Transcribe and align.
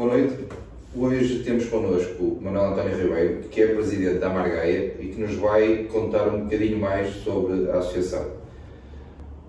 Boa 0.00 0.14
noite. 0.14 0.46
Hoje 0.96 1.42
temos 1.44 1.66
connosco 1.66 2.38
Manuel 2.40 2.72
António 2.72 2.96
Ribeiro, 2.96 3.42
que 3.50 3.60
é 3.60 3.66
presidente 3.66 4.18
da 4.18 4.28
Amargaia 4.28 4.94
e 4.98 5.08
que 5.08 5.20
nos 5.20 5.34
vai 5.34 5.84
contar 5.92 6.26
um 6.28 6.44
bocadinho 6.44 6.80
mais 6.80 7.16
sobre 7.16 7.70
a 7.70 7.80
associação. 7.80 8.24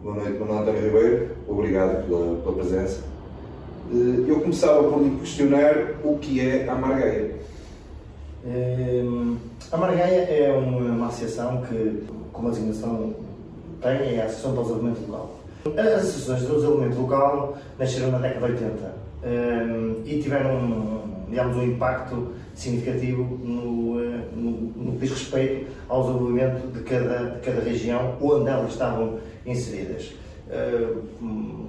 Boa 0.03 0.15
noite, 0.15 0.37
Manuel 0.37 0.63
António 0.63 0.81
Ribeiro. 0.81 1.29
Obrigado 1.47 2.05
pela, 2.05 2.35
pela 2.41 2.55
presença. 2.55 2.99
Eh, 3.93 4.29
eu 4.29 4.41
começava 4.41 4.83
por 4.83 5.01
lhe 5.01 5.15
questionar 5.21 5.73
o 6.03 6.17
que 6.17 6.41
é 6.41 6.67
a 6.67 6.73
Amargaia. 6.73 7.31
Hum, 8.45 9.37
a 9.71 9.77
Margaia 9.77 10.19
é 10.23 10.51
uma, 10.51 10.79
uma 10.79 11.07
associação 11.07 11.61
que, 11.61 12.03
como 12.33 12.49
a 12.49 12.51
designação 12.51 13.15
tem, 13.81 14.17
é 14.17 14.21
a 14.21 14.25
Associação 14.25 14.51
para 14.51 14.59
o 14.59 14.63
Desenvolvimento 14.65 15.09
Local. 15.09 15.39
As 15.77 15.93
associações 15.93 16.41
de 16.41 16.47
desenvolvimento 16.47 16.99
local 16.99 17.57
nasceram 17.79 18.11
na 18.11 18.17
década 18.17 18.47
de 18.47 18.65
80 18.65 19.00
e 20.05 20.19
tiveram 20.21 21.01
digamos, 21.31 21.57
um 21.57 21.63
impacto 21.63 22.33
significativo 22.53 23.23
no, 23.23 24.03
eh, 24.03 24.27
no, 24.35 24.51
no 24.51 24.91
que 24.93 24.99
diz 24.99 25.11
respeito 25.11 25.71
ao 25.87 26.03
desenvolvimento 26.03 26.67
de 26.73 26.83
cada, 26.83 27.31
de 27.31 27.39
cada 27.39 27.61
região 27.61 28.17
onde 28.21 28.49
elas 28.49 28.71
estavam 28.71 29.17
inseridas. 29.45 30.13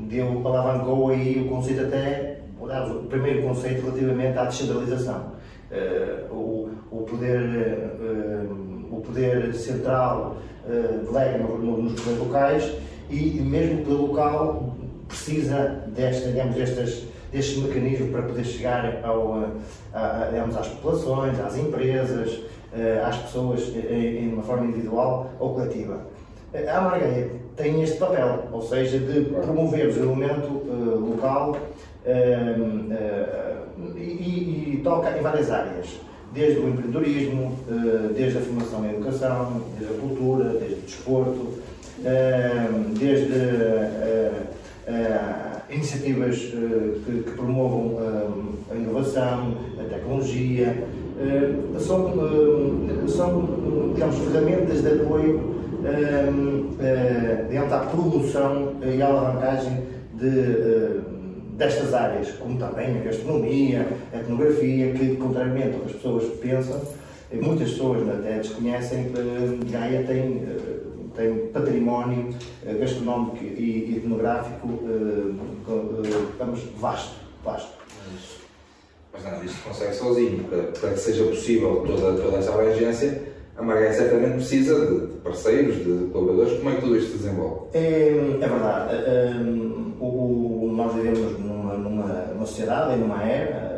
Deu, 0.08 0.46
alavancou 0.46 1.10
aí 1.10 1.40
o 1.40 1.48
conceito 1.48 1.82
até, 1.82 2.40
o 2.60 3.06
primeiro 3.06 3.42
conceito 3.42 3.82
relativamente 3.82 4.36
à 4.36 4.44
descentralização. 4.44 5.32
Uh, 5.70 6.34
o, 6.34 6.70
o, 6.90 7.02
poder, 7.02 7.40
uh, 7.40 8.94
o 8.96 9.00
poder 9.00 9.54
central 9.54 10.36
delega 10.66 11.38
nos 11.38 12.00
poderes 12.00 12.18
locais 12.18 12.72
e 13.08 13.40
mesmo 13.40 13.80
o 13.80 13.84
poder 13.84 13.96
local 13.96 14.76
precisa 15.08 15.82
desta, 15.88 16.28
digamos, 16.28 16.54
destas, 16.56 17.04
destes 17.32 17.56
mecanismos 17.58 18.10
para 18.10 18.22
poder 18.22 18.44
chegar 18.44 19.00
ao, 19.02 19.44
a, 19.92 20.28
digamos, 20.30 20.56
às 20.56 20.68
populações, 20.68 21.40
às 21.40 21.56
empresas, 21.56 22.40
às 23.04 23.16
pessoas 23.16 23.72
em 23.74 24.32
uma 24.32 24.42
forma 24.42 24.66
individual 24.66 25.30
ou 25.40 25.54
coletiva. 25.54 26.00
A 26.54 26.80
Margaia 26.82 27.30
tem 27.56 27.82
este 27.82 27.96
papel, 27.96 28.44
ou 28.52 28.62
seja, 28.62 28.98
de 28.98 29.22
promover 29.22 29.86
o 29.86 29.88
desenvolvimento 29.88 30.48
local 31.00 31.56
uh, 32.06 32.82
e, 33.96 34.74
e, 34.74 34.80
toca 34.84 35.16
em 35.16 35.22
várias 35.22 35.50
áreas, 35.50 36.00
desde 36.32 36.60
o 36.60 36.68
empreendedorismo, 36.68 37.58
desde 38.14 38.38
a 38.38 38.40
formação 38.42 38.84
e 38.84 38.88
a 38.88 38.92
educação, 38.92 39.62
desde 39.78 39.94
a 39.94 39.98
cultura, 39.98 40.44
desde 40.50 40.74
o 40.74 40.82
desporto, 40.82 41.48
desde 42.98 43.32
iniciativas 45.72 46.36
que, 46.36 47.22
que, 47.24 47.30
promovam 47.32 47.96
a 48.70 48.74
inovação, 48.74 49.54
a 49.80 49.84
tecnologia, 49.84 50.84
são, 51.78 52.12
são 53.08 53.92
digamos, 53.94 54.16
ferramentas 54.18 54.82
de 54.82 54.88
apoio 54.88 55.54
digamos, 57.48 57.72
à 57.72 57.78
promoção 57.80 58.74
e 58.84 59.02
alavancagem 59.02 59.82
de, 60.14 61.00
destas 61.56 61.94
áreas, 61.94 62.30
como 62.32 62.58
também 62.58 62.98
a 62.98 63.04
gastronomia, 63.04 63.86
a 64.12 64.18
etnografia, 64.18 64.92
que, 64.92 65.16
contrariamente 65.16 65.74
ao 65.74 65.80
que 65.80 65.86
as 65.86 65.92
pessoas 65.92 66.24
pensam, 66.40 66.80
muitas 67.40 67.70
pessoas 67.70 68.08
até 68.08 68.38
desconhecem, 68.38 69.12
Gaia 69.70 70.04
tem, 70.04 70.42
tem 71.14 71.46
património 71.48 72.34
gastronómico 72.78 73.44
e 73.44 73.96
etnográfico 73.96 74.68
digamos, 76.32 76.60
vasto. 76.78 77.14
vasto. 77.44 77.72
Mas 79.12 79.24
nada 79.24 79.36
disto 79.38 79.62
consegue 79.62 79.94
sozinho, 79.94 80.44
para, 80.44 80.62
para 80.62 80.90
que 80.90 80.98
seja 80.98 81.24
possível 81.24 81.84
toda, 81.86 82.20
toda 82.20 82.38
essa 82.38 82.52
abrangência 82.52 83.32
a 83.56 83.62
Margaia 83.62 83.92
certamente 83.92 84.34
precisa 84.34 84.86
de, 84.86 85.06
parceiros, 85.18 85.76
de 85.76 86.10
colaboradores. 86.10 86.58
Como 86.58 86.70
é 86.70 86.74
que 86.74 86.80
tudo 86.80 86.96
isto 86.96 87.12
se 87.12 87.18
desenvolve? 87.18 87.66
É, 87.74 88.08
é 88.40 88.48
verdade. 88.48 88.94
Um, 89.38 89.92
o, 90.00 90.72
nós 90.74 90.94
vivemos 90.94 91.38
numa, 91.38 91.74
numa, 91.74 92.06
numa 92.06 92.46
sociedade, 92.46 92.98
numa 92.98 93.22
era, 93.22 93.71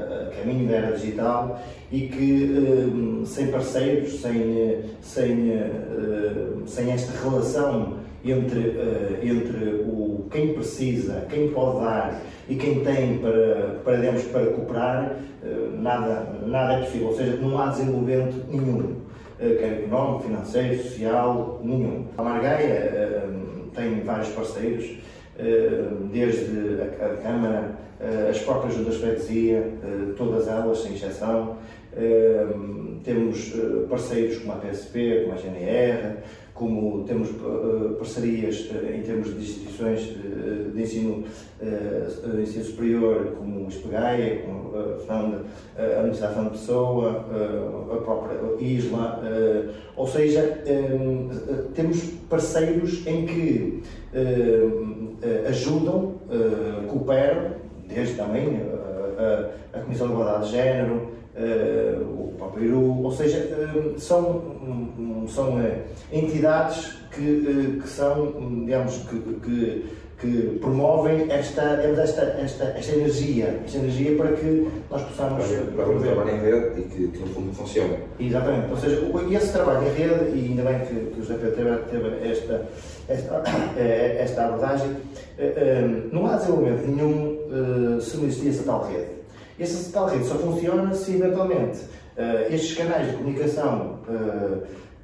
caminho 0.44 0.68
da 0.68 0.76
era 0.76 0.96
digital, 0.96 1.60
e 1.90 2.08
que 2.08 2.44
um, 2.58 3.24
sem 3.24 3.48
parceiros, 3.48 4.20
sem, 4.20 4.80
sem, 5.00 5.50
uh, 5.50 6.62
sem 6.66 6.92
esta 6.92 7.12
relação 7.22 7.94
entre, 8.24 8.74
entre 9.22 9.64
o, 9.86 10.26
quem 10.30 10.54
precisa, 10.54 11.26
quem 11.28 11.48
pode 11.48 11.84
dar 11.84 12.22
e 12.48 12.56
quem 12.56 12.82
tem 12.82 13.18
para, 13.18 13.80
para, 13.84 13.96
digamos, 13.96 14.22
para 14.24 14.46
cooperar, 14.46 15.16
nada, 15.78 16.26
nada 16.46 16.74
é 16.74 16.84
possível. 16.84 17.08
Ou 17.08 17.16
seja, 17.16 17.36
não 17.36 17.58
há 17.60 17.68
desenvolvimento 17.68 18.46
nenhum. 18.50 19.04
Eh, 19.40 19.56
quer 19.58 19.84
económico, 19.84 20.24
financeiro, 20.24 20.82
social, 20.82 21.60
nenhum. 21.62 22.06
A 22.16 22.22
Margaia 22.22 22.66
eh, 22.66 23.28
tem 23.74 24.00
vários 24.02 24.28
parceiros, 24.28 24.84
eh, 24.84 24.96
desde 26.12 26.82
a 27.00 27.16
Câmara, 27.22 27.76
as 28.30 28.38
próprias 28.40 28.74
juntas 28.74 28.94
de 28.94 29.00
freguesia, 29.00 29.72
todas 30.16 30.48
elas, 30.48 30.78
sem 30.78 30.94
exceção. 30.94 31.56
Temos 33.02 33.52
parceiros 33.88 34.38
como 34.38 34.52
a 34.52 34.56
PSP, 34.56 35.24
como 35.24 35.34
a 35.34 35.38
GNR, 35.38 36.16
como 36.54 37.04
temos 37.04 37.28
parcerias 37.98 38.70
em 38.94 39.02
termos 39.02 39.34
de 39.34 39.40
instituições 39.42 40.16
de 40.72 40.80
ensino, 40.80 41.24
ensino 42.40 42.64
superior, 42.64 43.34
como 43.38 43.64
o 43.64 43.68
Espegaia, 43.68 44.42
como 44.42 44.72
a 44.76 46.00
Universidade 46.00 46.34
Fernando 46.34 46.52
Pessoa, 46.52 47.24
a 47.92 47.96
própria 47.96 48.38
ISLA, 48.60 49.22
ou 49.96 50.06
seja, 50.06 50.62
temos 51.74 52.02
parceiros 52.28 53.06
em 53.06 53.26
que 53.26 53.82
ajudam, 55.46 56.14
cooperam, 56.88 57.52
desde 57.86 58.14
também 58.14 58.60
a, 59.18 59.78
a 59.78 59.80
Comissão 59.80 60.08
de 60.08 60.12
Igualdade 60.12 60.46
de 60.46 60.52
Género, 60.52 61.14
o 62.02 62.32
Papiru, 62.38 63.02
ou 63.02 63.12
seja, 63.12 63.48
são, 63.98 64.22
um, 64.98 65.26
são 65.28 65.56
uh, 65.56 65.82
entidades 66.12 66.96
que, 67.10 67.80
que 67.80 67.88
são, 67.88 68.32
digamos, 68.64 68.98
que, 68.98 69.18
que, 69.40 69.86
que 70.20 70.58
promovem 70.60 71.30
esta, 71.30 71.62
esta, 71.62 72.22
esta, 72.22 72.64
esta 72.76 72.92
energia, 72.96 73.60
esta 73.64 73.78
energia 73.78 74.16
para 74.16 74.32
que 74.32 74.70
nós 74.90 75.02
possamos... 75.02 75.44
Para, 75.46 75.84
para 75.84 75.98
trabalho 76.00 76.30
em 76.30 76.40
rede 76.40 76.80
e 76.80 76.82
que, 76.84 77.08
que 77.08 77.18
no 77.18 77.26
fundo 77.26 77.52
funcione. 77.52 77.98
Exatamente, 78.18 78.70
ou 78.70 78.76
seja, 78.76 79.02
esse 79.30 79.52
trabalho 79.52 79.86
em 79.86 79.92
rede, 79.92 80.36
e 80.36 80.46
ainda 80.50 80.62
bem 80.62 80.80
que, 80.80 80.94
que 81.10 81.20
o 81.20 81.24
José 81.24 81.34
Pedro 81.34 81.78
teve, 81.90 82.28
esta, 82.28 82.66
esta, 83.08 83.42
esta 83.76 84.44
abordagem, 84.46 84.90
não 86.12 86.26
há 86.26 86.36
desenvolvimento 86.36 86.86
nenhum 86.86 88.00
se 88.00 88.16
não 88.16 88.24
existia 88.24 88.50
essa 88.50 88.62
tal 88.62 88.86
rede. 88.86 89.14
Essa 89.58 89.92
tal 89.92 90.06
rede 90.06 90.24
só 90.24 90.36
funciona 90.36 90.94
se 90.94 91.16
eventualmente 91.16 91.80
estes 92.50 92.76
canais 92.76 93.10
de 93.10 93.16
comunicação 93.16 93.98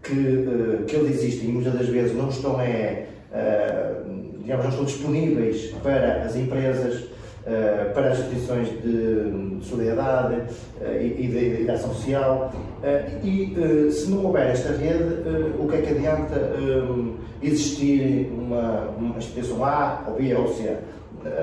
que, 0.03 0.85
que 0.87 0.97
eles 0.97 1.23
existem 1.23 1.51
e 1.51 1.53
muitas 1.53 1.75
das 1.75 1.89
vezes 1.89 2.17
não 2.17 2.29
estão, 2.29 2.61
é, 2.61 3.07
digamos, 4.41 4.65
não 4.65 4.71
estão 4.71 4.85
disponíveis 4.85 5.75
para 5.83 6.23
as 6.23 6.37
empresas, 6.37 7.05
para 7.95 8.11
as 8.11 8.19
instituições 8.19 8.69
de, 8.83 9.59
de 9.59 9.65
solidariedade 9.65 10.43
e, 11.01 11.65
de, 11.65 11.71
ação 11.71 11.93
social. 11.95 12.53
e 13.25 13.91
se 13.91 14.11
não 14.11 14.27
houver 14.27 14.51
esta 14.51 14.73
rede, 14.73 15.23
o 15.59 15.67
que 15.67 15.77
é 15.77 15.81
que 15.81 15.95
adianta 15.95 16.53
existir 17.43 18.31
uma, 18.33 18.95
instituição 19.17 19.65
A 19.65 20.05
ou 20.07 20.15
B 20.15 20.35
ou 20.35 20.49
C? 20.55 20.77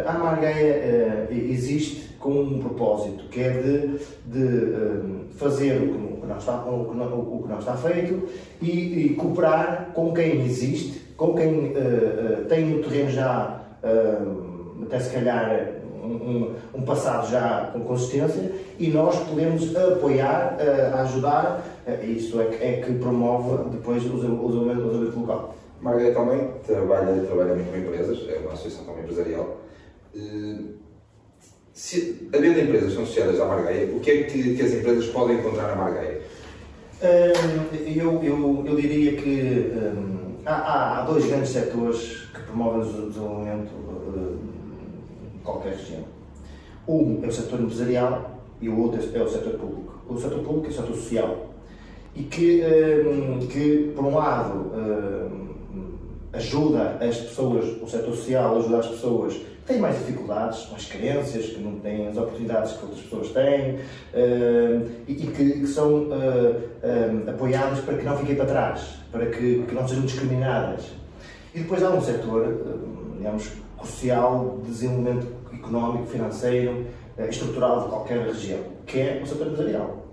A 0.05 0.13
Margaia 0.13 1.27
existe 1.31 2.07
com 2.19 2.41
um 2.41 2.59
propósito, 2.59 3.25
que 3.29 3.39
é 3.39 3.51
de, 3.51 3.99
de 4.25 5.33
fazer 5.35 5.81
o 5.81 6.19
que, 6.21 6.27
não 6.27 6.37
está, 6.37 6.63
o, 6.65 6.85
que 6.85 6.97
não, 6.97 7.19
o 7.19 7.43
que 7.43 7.49
não 7.49 7.59
está 7.59 7.75
feito 7.75 8.27
e, 8.61 9.05
e, 9.05 9.09
cooperar 9.15 9.91
com 9.93 10.13
quem 10.13 10.43
existe, 10.45 11.06
com 11.17 11.33
quem 11.33 11.49
uh, 11.49 12.41
uh, 12.41 12.45
tem 12.47 12.65
no 12.65 12.83
terreno 12.83 13.09
já, 13.09 13.59
uh, 13.83 14.83
até 14.83 14.99
se 14.99 15.13
calhar, 15.13 15.71
um, 16.03 16.53
um, 16.73 16.81
passado 16.83 17.29
já 17.29 17.71
com 17.73 17.81
consistência 17.81 18.51
e 18.79 18.87
nós 18.89 19.17
podemos 19.27 19.75
apoiar, 19.75 20.57
ajudar, 21.01 21.61
isso 22.01 22.39
é 22.39 22.45
que, 22.45 22.63
é 22.63 22.81
que 22.81 22.93
promove 22.93 23.69
depois 23.71 24.05
o 24.05 24.15
desenvolvimento 24.15 25.19
local. 25.19 25.55
Margarida 25.81 26.13
também 26.13 26.49
trabalha, 26.65 27.21
trabalha 27.23 27.55
muito 27.55 27.71
com 27.71 27.77
empresas, 27.77 28.25
é 28.29 28.37
uma 28.37 28.53
associação 28.53 28.85
também 28.85 29.03
empresarial. 29.03 29.57
Se, 31.73 32.29
havendo 32.33 32.59
empresas 32.59 32.89
que 32.89 32.95
são 32.95 33.03
associadas 33.03 33.41
à 33.41 33.45
Margaia, 33.45 33.93
o 33.93 33.99
que 33.99 34.11
é 34.11 34.23
que, 34.23 34.55
que 34.55 34.61
as 34.61 34.73
empresas 34.73 35.07
podem 35.07 35.39
encontrar 35.39 35.67
na 35.67 35.75
Margaia? 35.75 36.21
Eu, 37.01 38.23
eu, 38.23 38.63
eu 38.65 38.75
diria 38.77 39.17
que 39.17 39.71
há, 40.47 40.99
há, 40.99 41.01
dois 41.03 41.25
grandes 41.25 41.49
setores 41.49 42.27
que 42.33 42.41
promovem 42.43 42.81
o 42.81 43.07
desenvolvimento 43.07 43.69
de 45.33 45.39
qualquer 45.43 45.75
região. 45.75 46.03
Um 46.87 47.19
é 47.23 47.27
o 47.27 47.31
setor 47.31 47.59
empresarial 47.59 48.39
e 48.61 48.69
o 48.69 48.79
outro 48.79 49.01
é 49.13 49.21
o 49.21 49.27
setor 49.27 49.53
público. 49.53 49.93
O 50.07 50.17
setor 50.17 50.39
público 50.39 50.67
é 50.67 50.69
o 50.69 50.73
setor 50.73 50.95
social. 50.95 51.47
E 52.15 52.23
que, 52.23 52.63
um, 53.05 53.45
que 53.47 53.91
por 53.95 54.05
um 54.05 54.15
lado, 54.15 54.71
um, 54.73 55.47
ajuda 56.33 56.97
as 57.01 57.17
pessoas, 57.17 57.81
o 57.81 57.87
setor 57.87 58.15
social 58.15 58.57
ajuda 58.57 58.79
as 58.79 58.87
pessoas 58.87 59.41
têm 59.67 59.79
mais 59.79 59.97
dificuldades, 59.99 60.69
mais 60.71 60.85
carências, 60.85 61.47
que 61.47 61.59
não 61.59 61.79
têm 61.79 62.07
as 62.07 62.17
oportunidades 62.17 62.71
que 62.71 62.85
outras 62.85 63.01
pessoas 63.01 63.29
têm 63.31 63.75
uh, 63.75 64.89
e, 65.07 65.13
que, 65.13 65.59
que 65.59 65.67
são 65.67 66.03
uh, 66.03 66.09
uh, 66.09 67.29
apoiadas 67.29 67.79
para 67.81 67.97
que 67.97 68.05
não 68.05 68.17
fiquem 68.17 68.35
para 68.35 68.45
trás, 68.45 68.99
para 69.11 69.25
que, 69.25 69.63
que, 69.67 69.75
não 69.75 69.85
sejam 69.85 70.05
discriminadas. 70.05 70.85
E 71.53 71.59
depois 71.59 71.83
há 71.83 71.89
um 71.89 72.01
setor, 72.01 72.77
digamos, 73.17 73.51
social 73.83 74.59
de 74.63 74.71
desenvolvimento 74.71 75.27
económico, 75.53 76.05
financeiro, 76.07 76.85
estrutural 77.29 77.83
de 77.83 77.89
qualquer 77.89 78.27
região, 78.27 78.59
que 78.85 78.99
é 78.99 79.21
o 79.23 79.27
setor 79.27 79.47
empresarial. 79.47 80.05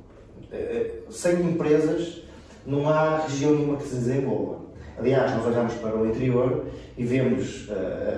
Sem 1.11 1.43
empresas 1.43 2.23
não 2.67 2.89
há 2.89 3.19
região 3.19 3.55
nenhuma 3.55 3.77
que 3.77 3.85
se 3.85 3.97
desenvolva. 3.97 4.64
Aliás, 4.99 5.33
nós 5.33 5.47
olhamos 5.47 5.75
para 5.75 5.97
o 5.97 6.07
interior 6.07 6.65
e 6.97 7.05
vemos 7.05 7.69
uh, 7.69 7.73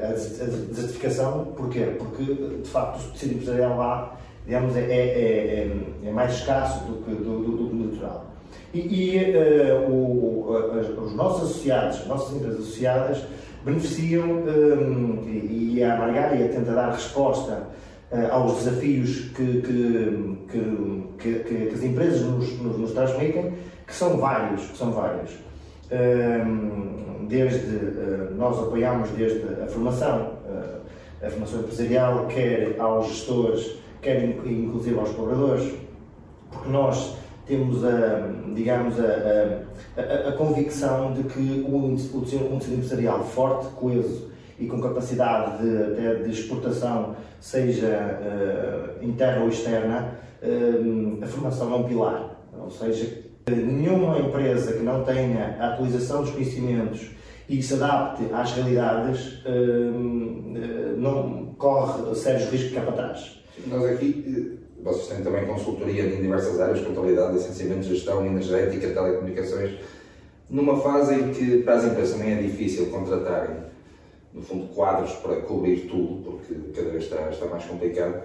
a 0.05 0.13
desertificação, 0.13 1.53
porquê? 1.57 1.97
Porque, 1.99 2.25
de 2.25 2.69
facto, 2.69 3.01
o 3.01 3.13
tecido 3.13 3.35
empresarial 3.35 3.77
lá 3.77 4.17
digamos, 4.47 4.77
é, 4.77 4.81
é, 4.81 4.85
é, 4.85 5.71
é, 6.05 6.11
mais 6.13 6.35
escasso 6.35 6.85
do 6.85 7.05
que, 7.05 7.11
do, 7.11 7.41
do, 7.41 7.67
do 7.67 7.91
natural. 7.91 8.27
E, 8.73 8.81
e 8.81 9.35
uh, 9.35 9.91
o, 9.91 11.05
os 11.05 11.15
nossos 11.15 11.51
associados, 11.51 12.01
as 12.01 12.07
nossas 12.07 12.37
empresas 12.37 12.61
associadas, 12.61 13.25
beneficiam, 13.65 14.25
um, 14.25 15.25
e, 15.27 15.75
e 15.75 15.85
a 15.85 15.97
Margaia 15.97 16.49
tenta 16.49 16.73
dar 16.73 16.93
resposta 16.93 17.67
uh, 18.13 18.33
aos 18.33 18.59
desafios 18.59 19.31
que, 19.35 19.63
que, 19.63 21.09
que, 21.19 21.39
que, 21.41 21.75
as 21.75 21.83
empresas 21.83 22.23
nos, 22.23 22.53
nos, 22.61 22.79
nos 22.79 22.93
transmitem, 22.93 23.53
que 23.85 23.95
são 23.95 24.17
vários, 24.17 24.63
que 24.67 24.79
são 24.79 24.93
vários 24.93 25.31
desde 27.29 27.77
eh, 27.77 28.31
nós 28.37 28.59
apoiamos 28.59 29.11
desde 29.11 29.43
a 29.63 29.67
formação, 29.67 30.33
eh, 30.49 31.27
a 31.27 31.31
formação 31.31 31.61
empresarial, 31.61 32.27
quer 32.27 32.77
aos 32.79 33.09
gestores, 33.09 33.77
quer 34.01 34.25
inclusive 34.25 34.99
aos 34.99 35.11
colaboradores, 35.11 35.75
porque 36.51 36.69
nós 36.69 37.17
temos 37.47 37.85
a, 37.85 38.29
digamos, 38.55 38.99
a, 38.99 39.61
a, 39.97 40.29
a 40.31 40.33
convicção 40.33 41.13
de 41.13 41.23
que 41.25 41.65
um, 41.69 41.95
um 41.95 42.57
empresarial 42.57 43.25
forte, 43.25 43.67
coeso 43.75 44.31
e 44.59 44.67
com 44.67 44.81
capacidade 44.81 45.63
de, 45.63 46.25
de 46.25 46.31
exportação, 46.31 47.15
seja 47.41 48.19
uh, 49.01 49.05
interna 49.05 49.43
ou 49.43 49.49
externa, 49.49 50.15
uh, 50.43 51.23
a 51.23 51.27
formação 51.27 51.73
é 51.73 51.77
um 51.77 51.85
pilar. 51.85 52.37
Ou 52.59 52.71
seja, 52.71 53.26
Nenhuma 53.49 54.19
empresa 54.19 54.73
que 54.73 54.83
não 54.83 55.05
tenha 55.05 55.57
a 55.61 55.69
atualização 55.69 56.23
dos 56.23 56.33
conhecimentos 56.33 57.13
e 57.49 57.63
se 57.63 57.75
adapte 57.75 58.25
às 58.33 58.51
realidades 58.51 59.41
hum, 59.47 60.53
eh, 60.57 60.95
não 60.97 61.55
corre 61.57 62.13
sérios 62.17 62.51
riscos 62.51 62.61
de 62.61 62.69
ficar 62.71 62.83
para 62.87 62.93
trás. 62.95 63.41
Nós 63.69 63.85
aqui, 63.85 64.59
eh, 64.59 64.83
vocês 64.83 65.07
têm 65.07 65.23
também 65.23 65.47
consultoria 65.47 66.07
em 66.07 66.21
diversas 66.21 66.61
áreas, 66.61 66.85
contabilidade, 66.85 67.35
licenciamento, 67.35 67.85
gestão, 67.85 68.27
energética, 68.27 68.89
telecomunicações, 68.89 69.79
numa 70.51 70.81
fase 70.81 71.15
em 71.15 71.33
que 71.33 71.63
para 71.63 71.75
as 71.75 71.85
empresas 71.85 72.19
também 72.19 72.33
é 72.33 72.43
difícil 72.43 72.87
contratarem, 72.87 73.59
no 74.35 74.43
fundo, 74.43 74.67
quadros 74.75 75.13
para 75.13 75.37
cobrir 75.43 75.87
tudo, 75.89 76.33
porque 76.33 76.53
cada 76.75 76.91
vez 76.91 77.05
está, 77.05 77.31
está 77.31 77.47
mais 77.47 77.65
complicado 77.65 78.23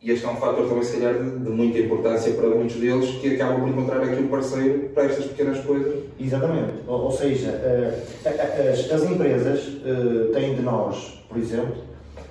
e 0.00 0.12
este 0.12 0.24
é 0.24 0.28
um 0.28 0.36
fator 0.36 0.68
também, 0.68 0.84
se 0.84 0.96
calhar, 0.96 1.14
de, 1.14 1.38
de, 1.40 1.50
muita 1.50 1.78
importância 1.80 2.32
para 2.34 2.48
muitos 2.50 2.76
deles 2.76 3.10
que 3.20 3.34
acabam 3.34 3.60
por 3.60 3.68
encontrar 3.68 4.00
aqui 4.00 4.22
um 4.22 4.28
parceiro 4.28 4.90
para 4.90 5.04
estas 5.04 5.26
pequenas 5.26 5.58
coisas. 5.64 6.04
Exatamente. 6.20 6.72
Ou, 6.86 7.06
ou 7.06 7.10
seja, 7.10 7.50
uh, 7.50 8.28
as, 8.70 8.92
as, 8.92 9.10
empresas 9.10 9.66
uh, 9.66 10.32
têm 10.32 10.54
de 10.54 10.62
nós, 10.62 11.24
por 11.28 11.36
exemplo, 11.36 11.74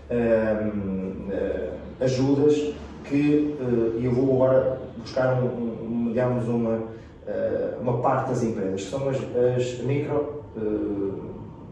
uh, 0.10 1.24
ajudas 2.00 2.74
que, 3.04 3.56
eu 4.02 4.12
vou 4.12 4.36
agora 4.36 4.80
buscar, 4.98 5.42
um, 5.42 5.48
um, 5.48 6.06
digamos, 6.10 6.48
uma, 6.48 6.84
uma 7.82 8.02
parte 8.02 8.30
das 8.30 8.44
empresas, 8.44 8.84
que 8.84 8.90
são 8.90 9.10
as, 9.10 9.18
as 9.18 9.80
micro, 9.80 10.44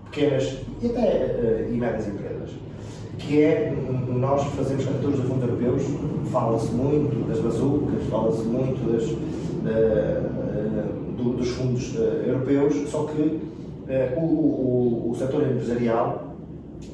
pequenas 0.06 0.60
e 0.82 0.88
até 0.88 1.68
e 1.70 1.74
médias 1.74 2.08
empresas 2.08 2.52
que 3.18 3.42
é, 3.42 3.74
nós 4.08 4.44
fazemos 4.56 4.86
candidaturas 4.86 5.20
a 5.20 5.24
fundos 5.24 5.50
europeus, 5.50 5.84
fala-se 6.32 6.72
muito 6.72 7.28
das 7.28 7.40
bazucas, 7.40 8.04
fala-se 8.10 8.44
muito 8.44 8.92
das, 8.92 9.04
uh, 9.12 10.26
do, 11.16 11.38
dos 11.38 11.50
fundos 11.50 11.96
uh, 11.96 12.02
europeus, 12.28 12.90
só 12.90 13.06
que 13.06 13.40
o, 14.18 14.20
o, 14.20 15.12
o 15.12 15.16
setor 15.16 15.44
empresarial 15.44 16.36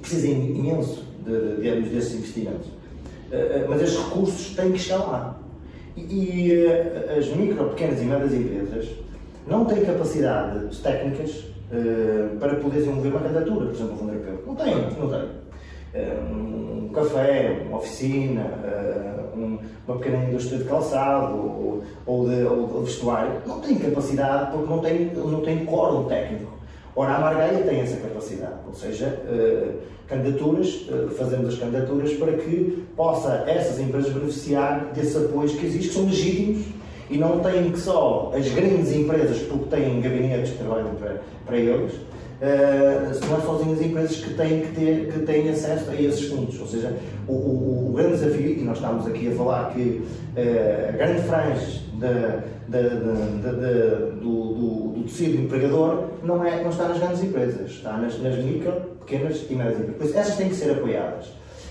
precisa 0.01 0.27
imenso 0.27 1.03
de, 1.25 1.61
de, 1.61 1.81
de 1.83 1.89
desses 1.89 2.15
investimentos. 2.15 2.67
mas 3.69 3.81
esses 3.81 3.97
recursos 3.97 4.55
têm 4.55 4.73
que 4.73 4.79
chegar 4.79 4.99
lá. 4.99 5.39
E, 5.95 6.01
e 6.01 6.67
as 7.17 7.33
micro, 7.33 7.69
pequenas 7.69 8.01
e 8.01 8.05
médias 8.05 8.33
empresas 8.33 8.89
não 9.47 9.63
têm 9.63 9.85
capacidades 9.85 10.79
técnicas 10.79 11.45
para 12.41 12.55
poder 12.55 12.79
desenvolver 12.79 13.09
uma 13.09 13.21
candidatura, 13.21 13.65
por 13.67 13.75
exemplo, 13.75 13.91
ao 13.93 13.97
fundo 13.97 14.11
europeu. 14.11 14.43
Não 14.45 14.55
têm, 14.55 14.75
não 14.99 15.09
têm. 15.09 15.40
Eh, 15.93 16.17
um 16.31 16.89
café, 16.93 17.63
uma 17.67 17.77
oficina, 17.77 18.45
eh, 18.63 19.11
uma 19.87 19.97
pequena 19.97 20.23
indústria 20.25 20.59
de 20.59 20.65
calçado 20.65 21.81
ou, 22.05 22.29
de, 22.29 22.43
ou 22.43 22.79
de 22.79 22.85
vestuário, 22.85 23.41
não 23.45 23.59
tem 23.59 23.75
capacidade 23.77 24.51
porque 24.51 24.69
não 24.69 24.79
tem, 24.79 25.05
não 25.13 25.41
tem 25.41 25.65
quórum 25.65 26.05
técnico. 26.05 26.51
Ora, 26.95 27.15
a 27.15 27.19
Margaia 27.19 27.63
tem 27.63 27.79
essa 27.79 27.95
capacidade, 27.97 28.55
ou 28.67 28.73
seja, 28.73 29.07
uh, 29.07 29.79
candidaturas, 30.07 30.87
uh, 30.89 31.09
fazemos 31.17 31.53
as 31.53 31.59
candidaturas 31.59 32.13
para 32.15 32.33
que 32.33 32.85
possa 32.97 33.45
essas 33.47 33.79
empresas 33.79 34.11
beneficiar 34.11 34.91
desses 34.93 35.15
apoios 35.15 35.53
que 35.53 35.65
existem, 35.65 35.87
que 35.87 35.93
são 35.93 36.05
legítimos 36.05 36.65
e 37.09 37.17
não 37.17 37.39
têm 37.39 37.71
que 37.71 37.79
só 37.79 38.33
as 38.35 38.47
grandes 38.49 38.93
empresas, 38.93 39.39
porque 39.39 39.73
têm 39.73 40.01
gabinetes 40.01 40.51
que 40.51 40.57
trabalham 40.57 40.95
para, 40.95 41.21
para 41.45 41.57
eles, 41.57 41.93
uh, 42.41 43.27
não 43.27 43.37
é 43.37 43.41
sozinho 43.41 43.73
as 43.73 43.81
empresas 43.81 44.17
que 44.17 44.33
têm 44.33 44.61
que 44.61 44.71
ter 44.73 45.13
que 45.13 45.19
têm 45.19 45.49
acesso 45.49 45.91
a 45.91 45.95
esses 45.95 46.29
fundos. 46.29 46.59
Ou 46.59 46.67
seja, 46.67 46.93
o, 47.27 47.33
o, 47.33 47.89
o 47.89 47.93
grande 47.93 48.17
desafio, 48.17 48.49
e 48.51 48.63
nós 48.63 48.77
estamos 48.77 49.07
aqui 49.07 49.31
a 49.31 49.35
falar 49.35 49.73
que 49.73 49.79
uh, 49.79 50.89
a 50.89 50.91
grande 50.91 51.21
franja 51.21 51.81
do, 52.67 52.81
do, 54.19 54.93
do, 54.93 55.03
tecido 55.03 55.41
empregador 55.41 56.05
não, 56.23 56.43
é, 56.43 56.63
não 56.63 56.69
está 56.69 56.87
nas 56.87 56.99
grandes 56.99 57.23
empresas, 57.23 57.71
está 57.71 57.97
nas, 57.97 58.19
nas 58.19 58.37
micro, 58.37 58.71
pequenas 58.99 59.45
e 59.49 59.55
médias 59.55 59.79
empresas. 59.79 59.97
Pois 59.97 60.15
essas 60.15 60.37
têm 60.37 60.49
que 60.49 60.55
ser 60.55 60.71
apoiadas. 60.71 61.27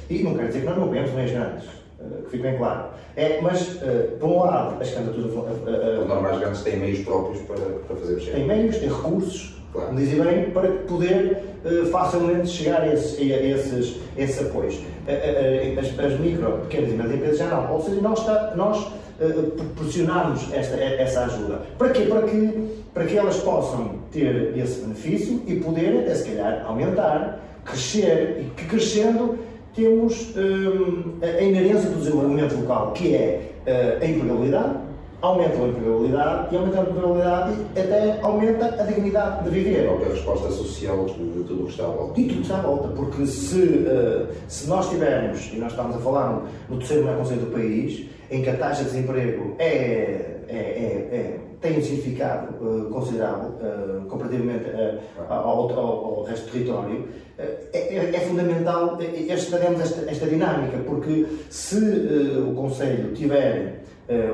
E 0.09 0.23
não 0.23 0.35
quer 0.35 0.49
dizer 0.49 0.61
que 0.61 0.67
nós 0.67 0.77
não 0.77 0.85
apoiamos 0.85 1.13
nem 1.15 1.25
as 1.25 1.31
grandes. 1.31 1.65
Uh, 2.01 2.23
que 2.25 2.31
fique 2.31 2.43
bem 2.43 2.57
claro. 2.57 2.89
É, 3.17 3.41
mas, 3.41 3.61
uh, 3.77 4.17
por 4.19 4.29
um 4.29 4.41
lado, 4.41 4.81
as 4.81 4.91
candidaturas. 4.91 5.33
Uh, 5.33 6.03
uh, 6.03 6.39
grandes 6.39 6.63
têm 6.63 6.79
meios 6.79 7.01
próprios 7.01 7.43
para, 7.43 7.59
para 7.59 7.97
fazer 7.97 8.15
o 8.15 8.33
Têm 8.33 8.47
meios, 8.47 8.77
têm 8.79 8.89
recursos, 8.89 9.60
claro. 9.73 9.95
dizem 9.95 10.21
bem, 10.21 10.51
para 10.51 10.69
poder 10.89 11.43
uh, 11.65 11.87
facilmente 11.87 12.49
chegar 12.49 12.83
a 12.83 12.93
esses, 12.93 13.19
a 13.19 13.23
esses, 13.25 13.97
esses 14.17 14.47
apoios. 14.47 14.75
Uh, 14.77 15.79
as, 15.79 15.99
as, 15.99 16.21
micro, 16.21 16.59
pequenas 16.69 16.91
e 16.91 16.95
médias 16.95 17.15
empresas 17.15 17.39
já 17.39 17.49
não. 17.49 17.73
Ou 17.73 17.83
seja, 17.83 18.01
nós, 18.01 18.27
nós 18.57 18.93
proporcionamos 19.57 20.51
esta, 20.53 20.77
essa 20.77 21.25
ajuda. 21.25 21.61
Para 21.77 21.91
quê? 21.91 22.03
Para 22.03 22.23
que, 22.23 22.83
para 22.95 23.05
que 23.05 23.19
elas 23.19 23.37
possam 23.39 23.97
ter 24.11 24.57
esse 24.57 24.81
benefício 24.81 25.43
e 25.47 25.57
poder, 25.57 26.09
se 26.17 26.31
calhar, 26.31 26.65
aumentar, 26.67 27.39
crescer 27.65 28.41
e 28.41 28.51
que 28.57 28.65
crescendo 28.65 29.39
temos 29.75 30.35
um, 30.37 31.19
a 31.23 31.41
inerência 31.43 31.91
do 31.91 31.99
desenvolvimento 31.99 32.57
local, 32.57 32.93
que 32.93 33.15
é 33.15 33.53
uh, 33.67 34.05
a 34.05 34.07
empregabilidade, 34.07 34.75
aumenta 35.23 35.55
a 35.55 35.69
empregabilidade 35.69 36.55
e 36.55 36.57
aumentando 36.57 36.87
a 36.87 36.91
empregabilidade 36.91 37.57
até 37.73 38.21
aumenta 38.23 38.67
a 38.67 38.85
dignidade 38.85 39.45
de 39.45 39.51
viver. 39.51 39.87
É 39.87 39.89
a 39.89 40.13
resposta 40.13 40.51
social 40.51 41.05
de, 41.07 41.15
tudo 41.15 41.63
o 41.63 41.65
que 41.65 41.71
está 41.71 41.85
à 41.85 41.89
volta. 41.89 42.15
De 42.15 42.23
tudo 42.27 42.35
que 42.35 42.43
está 42.43 42.59
à 42.59 42.63
volta, 42.63 42.89
porque 42.89 43.27
se, 43.27 43.57
uh, 43.57 44.29
se 44.49 44.69
nós 44.69 44.89
tivermos, 44.89 45.51
e 45.53 45.57
nós 45.57 45.73
estamos 45.73 45.97
a 45.97 45.99
falar 45.99 46.43
no 46.69 46.77
terceiro 46.79 47.05
maior 47.05 47.19
conselho 47.19 47.41
do 47.41 47.53
país, 47.53 48.07
em 48.31 48.43
que 48.43 48.51
a 48.51 48.57
taxa 48.57 48.85
de 48.85 48.91
desemprego 48.91 49.57
é, 49.59 49.67
é, 50.49 50.57
é, 50.57 50.57
é 51.13 51.41
tem 51.61 51.79
um 51.79 51.83
significado 51.83 52.55
uh, 52.65 52.89
considerável 52.89 53.51
uh, 53.51 54.07
comparativamente 54.07 54.65
ao, 55.29 55.71
ao, 55.71 55.79
ao, 55.79 56.23
resto 56.23 56.47
do 56.47 56.53
território, 56.53 57.09
é, 57.39 58.11
é, 58.15 58.21
fundamental 58.21 58.99
esta, 59.29 59.57
esta, 59.57 60.11
esta 60.11 60.27
dinâmica, 60.27 60.79
porque 60.87 61.27
se 61.51 61.77
o 61.77 62.55
Conselho 62.55 63.13
tiver 63.15 63.80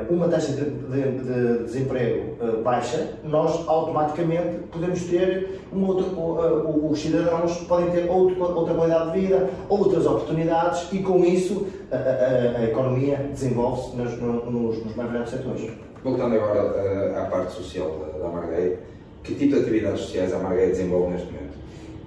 uma 0.09 0.29
taxa 0.29 0.53
de, 0.53 0.65
de, 0.65 1.19
de 1.19 1.65
desemprego 1.65 2.37
baixa, 2.63 3.11
nós 3.25 3.67
automaticamente 3.69 4.61
podemos 4.73 5.03
ter 5.05 5.61
um 5.73 5.85
outro, 5.85 6.91
os 6.91 6.99
cidadãos 6.99 7.59
podem 7.69 7.91
ter 7.91 8.09
outro, 8.11 8.43
outra 8.43 8.75
qualidade 8.75 9.13
de 9.13 9.21
vida, 9.21 9.51
outras 9.69 10.07
oportunidades 10.07 10.89
e 10.93 11.01
com 11.01 11.25
isso 11.25 11.67
a, 11.91 11.97
a, 11.97 12.61
a 12.61 12.65
economia 12.65 13.17
desenvolve-se 13.33 13.97
nos, 13.97 14.19
nos, 14.21 14.85
nos 14.85 14.97
mais 14.97 15.09
variados 15.09 15.31
setores. 15.31 15.71
Voltando 16.03 16.37
agora 16.37 17.21
à 17.21 17.25
parte 17.27 17.53
social 17.53 18.13
da, 18.21 18.29
Marguerite, 18.29 18.79
que 19.25 19.35
tipo 19.35 19.55
de 19.55 19.61
atividades 19.61 20.01
sociais 20.03 20.33
a 20.33 20.39
Marguerite 20.39 20.77
desenvolve 20.77 21.13
neste 21.13 21.27
momento? 21.27 21.57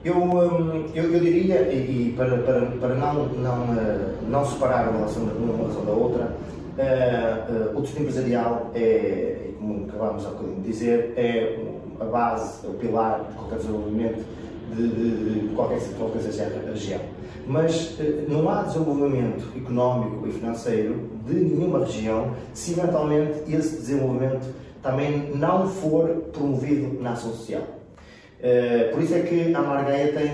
Eu, 0.06 0.16
hum, 0.16 0.86
eu, 0.96 1.14
eu, 1.14 1.20
diria, 1.20 1.62
e, 1.74 2.14
para, 2.16 2.38
para, 2.38 2.62
para 2.80 2.96
não, 2.96 3.26
não, 3.26 3.78
eh, 3.78 4.16
não 4.30 4.46
separar 4.46 4.90
uma 4.90 5.00
relação, 5.00 5.24
uma 5.24 5.58
relação 5.58 5.84
da 5.84 5.92
outra, 5.92 6.32
uh, 6.80 7.74
uh, 7.74 7.78
o 7.78 7.82
tecido 7.82 8.02
empresarial 8.02 8.72
é, 8.74 9.52
como 9.58 9.86
acabámos 9.86 10.26
há 10.26 10.30
bocadinho 10.30 10.62
de 10.62 10.70
dizer, 10.70 11.14
é 11.18 11.60
a 12.00 12.06
base, 12.06 12.66
o 12.66 12.74
pilar 12.74 13.26
de 13.26 13.36
qualquer 13.36 13.58
desenvolvimento 13.58 14.26
de, 14.74 14.88
de, 14.88 15.40
de 15.42 15.56
qualquer 15.56 15.80
setor 15.82 16.12
seja 16.22 16.44
a 16.44 16.72
região. 16.72 17.02
Mas 17.46 18.00
uh, 18.00 18.26
não 18.30 18.50
há 18.50 18.64
desenvolvimento 18.64 19.46
económico 19.58 20.28
e 20.28 20.32
financeiro 20.32 21.10
de 21.26 21.34
nenhuma 21.34 21.80
região 21.80 22.34
se 22.54 22.72
eventualmente 22.72 23.40
esse 23.54 23.78
desenvolvimento 23.78 24.48
também 24.82 25.32
não 25.36 25.68
for 25.68 26.08
promovido 26.32 27.02
na 27.02 27.12
ação 27.12 27.32
social. 27.32 27.64
Por 28.94 29.04
isso 29.04 29.14
é 29.14 29.20
que 29.20 29.54
a 29.54 29.62
Margaia 29.62 30.14
tem, 30.14 30.32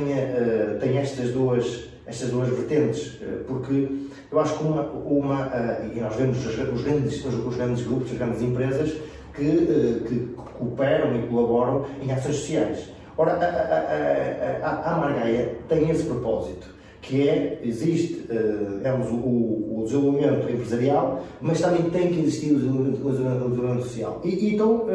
tem 0.79 0.99
estas, 0.99 1.31
duas, 1.31 1.89
estas 2.05 2.29
duas 2.29 2.49
vertentes, 2.49 3.19
porque 3.47 3.87
eu 4.31 4.39
acho 4.39 4.57
que 4.57 4.63
uma, 4.63 4.81
uma 4.83 5.51
e 5.93 5.99
nós 5.99 6.15
vemos 6.15 6.45
os, 6.45 6.55
grandes, 6.83 7.25
os, 7.25 7.55
grandes 7.55 7.83
grupos, 7.85 8.11
as 8.11 8.17
grandes 8.17 8.41
empresas 8.41 8.93
que, 9.33 10.03
que 10.07 10.35
cooperam 10.57 11.15
e 11.15 11.27
colaboram 11.27 11.85
em 12.01 12.11
ações 12.11 12.35
sociais. 12.35 12.89
Ora, 13.17 13.33
a, 13.33 14.65
a, 14.65 14.69
a, 14.69 14.93
a 14.93 14.97
Margaia 14.99 15.57
tem 15.69 15.89
esse 15.89 16.03
propósito 16.03 16.75
que 17.01 17.29
é, 17.29 17.59
existe 17.63 18.25
uh, 18.31 18.77
digamos, 18.77 19.11
o, 19.11 19.15
o, 19.15 19.83
desenvolvimento 19.85 20.49
empresarial, 20.49 21.23
mas 21.39 21.61
também 21.61 21.89
tem 21.91 22.07
que 22.11 22.19
existir 22.21 22.51
o 22.51 22.55
desenvolvimento, 22.55 23.07
o 23.07 23.11
desenvolvimento 23.11 23.83
social. 23.83 24.21
E, 24.23 24.55
então, 24.55 24.87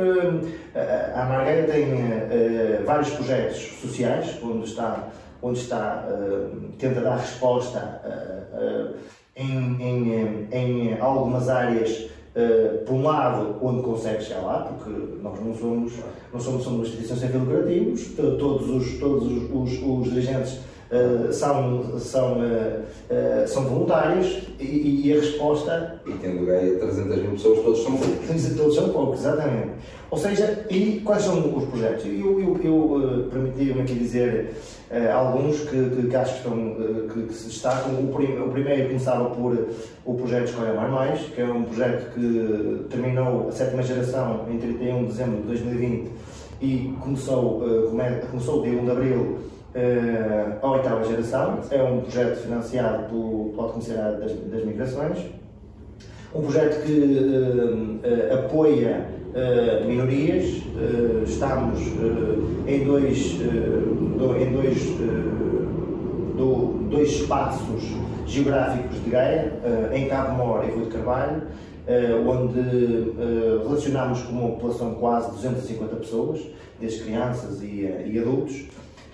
a 1.15 1.25
Margarida 1.25 1.73
tem 1.73 1.87
vários 2.85 3.11
projetos 3.11 3.79
sociais, 3.81 4.37
onde 4.43 4.65
está, 4.65 5.09
onde 5.42 5.59
está 5.59 6.06
tenta 6.78 7.00
dar 7.00 7.16
resposta 7.16 8.00
em, 9.37 9.76
em, 9.80 10.49
em, 10.52 11.00
algumas 11.00 11.49
áreas 11.49 12.11
Uh, 12.30 12.85
por 12.85 12.94
um 12.94 13.02
lado, 13.02 13.56
onde 13.61 13.82
consegue 13.82 14.23
chegar 14.23 14.42
lá, 14.42 14.59
porque 14.61 14.88
nós 15.20 15.44
não 15.44 15.52
somos, 15.52 15.94
não 16.32 16.38
somos, 16.38 16.62
somos 16.62 16.66
uma 16.66 16.82
instituição 16.85 17.16
sem 17.16 17.28
fins 17.28 17.40
lucrativos, 17.40 18.09
todos 18.14 18.70
os, 18.70 18.99
todos 19.00 19.26
os, 19.26 19.50
os, 19.52 19.82
os 19.82 20.04
dirigentes 20.04 20.61
uh, 20.90 21.32
são, 21.32 21.99
são, 21.99 22.38
uh, 22.38 23.49
são 23.49 23.64
voluntários 23.64 24.42
e, 24.59 25.06
e, 25.06 25.12
a 25.12 25.16
resposta. 25.16 26.00
E 26.06 26.12
tendo 26.12 26.47
ganho 26.47 26.78
300 26.78 27.16
mil 27.16 27.30
pessoas, 27.32 27.59
todos 27.64 27.82
são 27.82 27.97
poucos. 27.97 28.56
Todos 28.56 28.75
são 28.75 28.88
poucos, 28.90 29.20
exatamente. 29.20 29.70
Ou 30.11 30.19
seja, 30.19 30.67
e 30.69 31.00
quais 31.05 31.23
são 31.23 31.57
os 31.57 31.64
projetos? 31.67 32.05
Eu, 32.05 32.40
eu, 32.40 32.61
eu 32.64 33.29
permiti-me 33.31 33.81
aqui 33.83 33.95
dizer 33.95 34.55
alguns 35.12 35.61
que, 35.61 35.90
que, 35.90 36.09
que, 36.09 36.17
acho 36.17 36.33
que, 36.33 36.38
estão, 36.38 36.76
que, 37.12 37.23
que 37.29 37.35
se 37.35 37.47
destacam. 37.47 37.95
O, 37.95 38.12
prim, 38.12 38.37
o 38.38 38.50
primeiro 38.50 38.88
começava 38.88 39.31
por 39.31 39.69
o 40.05 40.14
projeto 40.14 40.49
Escolha 40.49 40.75
Mais 40.75 40.90
Mais, 40.90 41.21
que 41.21 41.40
é 41.40 41.45
um 41.45 41.62
projeto 41.62 42.12
que 42.12 42.87
terminou 42.90 43.49
a 43.49 43.52
sétima 43.52 43.83
geração 43.85 44.47
em 44.50 44.59
31 44.59 45.02
de 45.02 45.07
dezembro 45.07 45.37
de 45.43 45.47
2020 45.47 46.11
e 46.61 46.95
começou, 47.00 47.62
começou 48.31 48.62
dia 48.62 48.79
1 48.81 48.85
de 48.85 48.90
abril 48.90 49.38
uh, 49.75 50.67
a 50.67 50.71
oitava 50.73 51.05
geração. 51.05 51.61
É 51.71 51.83
um 51.83 52.00
projeto 52.00 52.43
financiado 52.43 53.05
pelo, 53.05 53.52
pelo 53.55 53.69
das, 53.73 54.33
das 54.33 54.64
Migrações. 54.64 55.19
Um 56.35 56.43
projeto 56.43 56.85
que 56.85 56.93
uh, 56.93 58.00
uh, 59.35 59.87
apoia 59.87 59.87
minorias. 59.87 60.63
estamos 61.27 61.81
em 62.67 62.85
dois, 62.85 63.35
do, 64.19 64.37
em 64.37 64.53
dois, 64.53 64.79
do, 66.37 66.89
dois 66.89 67.11
espaços 67.11 67.83
geográficos 68.27 69.03
de 69.03 69.11
Gaia, 69.11 69.53
em 69.93 70.09
Cabo 70.09 70.37
Moro 70.37 70.67
e 70.67 70.71
Rua 70.71 70.85
de 70.85 70.91
Carvalho, 70.91 71.43
onde 72.27 72.61
relacionamos 73.63 74.23
com 74.23 74.33
uma 74.33 74.51
população 74.51 74.95
de 74.95 75.01
quase 75.01 75.31
250 75.33 75.97
pessoas, 75.97 76.41
desde 76.81 77.03
crianças 77.03 77.63
e, 77.63 77.83
e 78.07 78.19
adultos. 78.19 78.65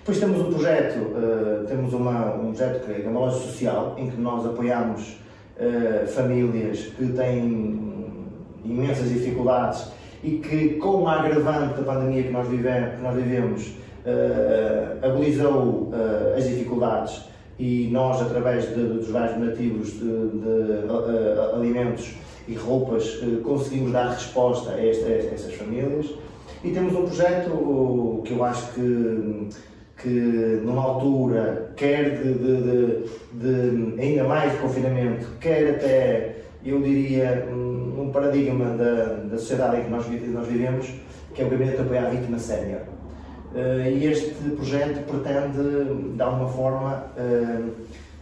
Depois 0.07 0.21
temos 0.21 0.39
um 0.39 0.53
projeto, 0.53 0.99
uh, 0.99 1.65
temos 1.67 1.93
uma, 1.93 2.33
um 2.35 2.53
projeto 2.53 2.85
que 2.85 3.05
é 3.05 3.09
uma 3.09 3.19
loja 3.19 3.39
social, 3.39 3.93
em 3.97 4.09
que 4.09 4.15
nós 4.15 4.45
apoiamos 4.45 5.19
uh, 5.59 6.07
famílias 6.07 6.79
que 6.97 7.07
têm 7.07 8.15
imensas 8.63 9.09
dificuldades 9.09 9.96
e 10.23 10.37
que, 10.37 10.75
com 10.75 11.07
a 11.07 11.21
agravante 11.21 11.79
da 11.79 11.83
pandemia 11.83 12.23
que 12.23 12.31
nós, 12.31 12.47
vive, 12.47 12.69
que 12.95 13.01
nós 13.01 13.15
vivemos, 13.15 13.67
uh, 13.67 15.05
agudizou 15.05 15.91
as 16.35 16.47
dificuldades 16.47 17.23
e 17.59 17.89
nós, 17.91 18.21
através 18.21 18.67
de, 18.69 18.83
dos 18.83 19.09
vários 19.09 19.37
donativos 19.37 19.93
de, 19.93 19.99
de 19.99 21.55
alimentos 21.55 22.13
e 22.47 22.53
roupas, 22.53 23.19
conseguimos 23.43 23.91
dar 23.91 24.09
resposta 24.11 24.71
a, 24.71 24.85
esta, 24.85 25.07
a 25.07 25.33
essas 25.33 25.53
famílias. 25.53 26.07
E 26.63 26.71
temos 26.71 26.95
um 26.95 27.05
projeto 27.05 28.21
que 28.23 28.33
eu 28.33 28.43
acho 28.43 28.73
que 28.73 29.49
que 30.01 30.61
numa 30.63 30.83
altura, 30.83 31.71
quer 31.75 32.21
de, 32.21 32.33
de, 32.33 33.03
de, 33.33 34.01
ainda 34.01 34.23
mais 34.25 34.51
de 34.51 34.57
confinamento, 34.59 35.27
quer 35.39 35.71
até, 35.71 36.35
eu 36.69 36.81
diria, 36.81 37.45
num 37.45 38.11
paradigma 38.11 38.65
da, 38.77 39.03
da 39.29 39.37
sociedade 39.37 39.77
em 39.77 39.83
que 39.85 39.89
nós, 39.89 40.05
nós 40.07 40.47
vivemos, 40.47 40.93
que 41.33 41.41
é 41.41 41.45
o 41.45 41.49
Gabinete 41.49 41.77
de 41.77 41.83
Apoio 41.83 42.05
à 42.05 42.09
Vítima 42.09 42.39
Sénior. 42.39 42.81
Uh, 43.53 43.89
e 43.89 44.05
este 44.05 44.31
projeto 44.51 45.05
pretende, 45.07 46.15
de 46.15 46.21
alguma 46.21 46.49
forma, 46.49 47.05
uh, 47.17 47.71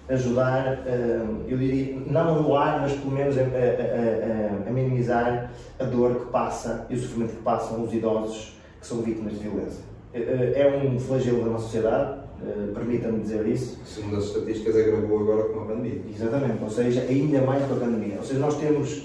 ajudar, 0.07 0.79
uh, 0.85 1.43
eu 1.47 1.57
diria, 1.57 1.97
não 2.07 2.21
a 2.21 2.37
anular, 2.37 2.81
mas 2.81 2.93
pelo 2.93 3.11
menos 3.11 3.37
a, 3.37 3.41
a, 3.41 3.45
a, 3.45 4.69
a, 4.69 4.71
minimizar 4.71 5.51
a 5.79 5.83
dor 5.83 6.15
que 6.15 6.25
passa 6.27 6.85
e 6.89 6.95
o 6.95 6.99
sofrimento 6.99 7.31
que 7.31 7.41
passam 7.41 7.83
os 7.83 7.93
idosos 7.93 8.55
que 8.79 8.85
são 8.85 9.01
vítimas 9.01 9.33
de 9.33 9.39
violência. 9.39 9.83
Eh, 10.13 10.53
é 10.55 10.87
um 10.87 10.97
flagelo 10.97 11.43
da 11.43 11.51
nossa 11.51 11.65
sociedade, 11.65 12.19
eh, 12.41 12.71
permita-me 12.73 13.19
dizer 13.19 13.45
isso. 13.47 13.77
Segundo 13.85 14.17
as 14.17 14.25
estatísticas, 14.25 14.75
agravou 14.75 15.19
agora 15.21 15.43
com 15.49 15.61
a 15.61 15.65
pandemia. 15.65 16.01
Exatamente, 16.13 16.63
ou 16.63 16.69
seja, 16.69 17.01
ainda 17.01 17.41
mais 17.41 17.65
com 17.65 17.73
a 17.73 17.77
pandemia. 17.77 18.15
Ou 18.17 18.23
seja, 18.23 18.39
nós 18.39 18.57
temos, 18.57 19.03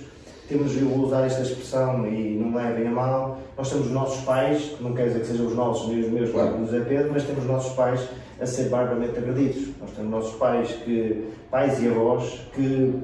temos 0.49 0.77
eu 0.77 0.89
vou 0.89 1.07
usar 1.07 1.27
esta 1.27 1.43
expressão 1.43 2.07
e 2.07 2.37
não 2.37 2.55
levem 2.55 2.89
a 2.89 2.91
mal, 2.91 3.39
nós 3.57 3.71
temos 3.71 3.87
os 3.87 3.93
nossos 3.93 4.25
pais, 4.25 4.63
que 4.77 4.83
não 4.83 4.95
quer 4.95 5.09
dizer 5.09 5.21
que 5.21 5.27
sejam 5.27 5.47
os 5.47 5.55
nossos 5.55 5.89
nem 5.89 6.01
os 6.01 6.11
meus, 6.11 6.31
claro. 6.31 6.53
como 6.53 6.67
José 6.67 6.81
Pedro, 6.81 7.11
mas 7.13 7.25
temos 7.25 7.45
os 7.45 7.51
nossos 7.51 7.73
pais 7.75 8.09
a 8.41 8.47
ser 8.47 8.69
barbaramente 8.69 9.19
agredidos. 9.19 9.69
Nós 9.81 9.91
temos 9.91 10.11
nossos 10.11 10.35
pais, 10.37 10.69
que, 10.85 11.29
pais 11.51 11.83
e 11.83 11.89
avós, 11.89 12.41
que 12.55 12.95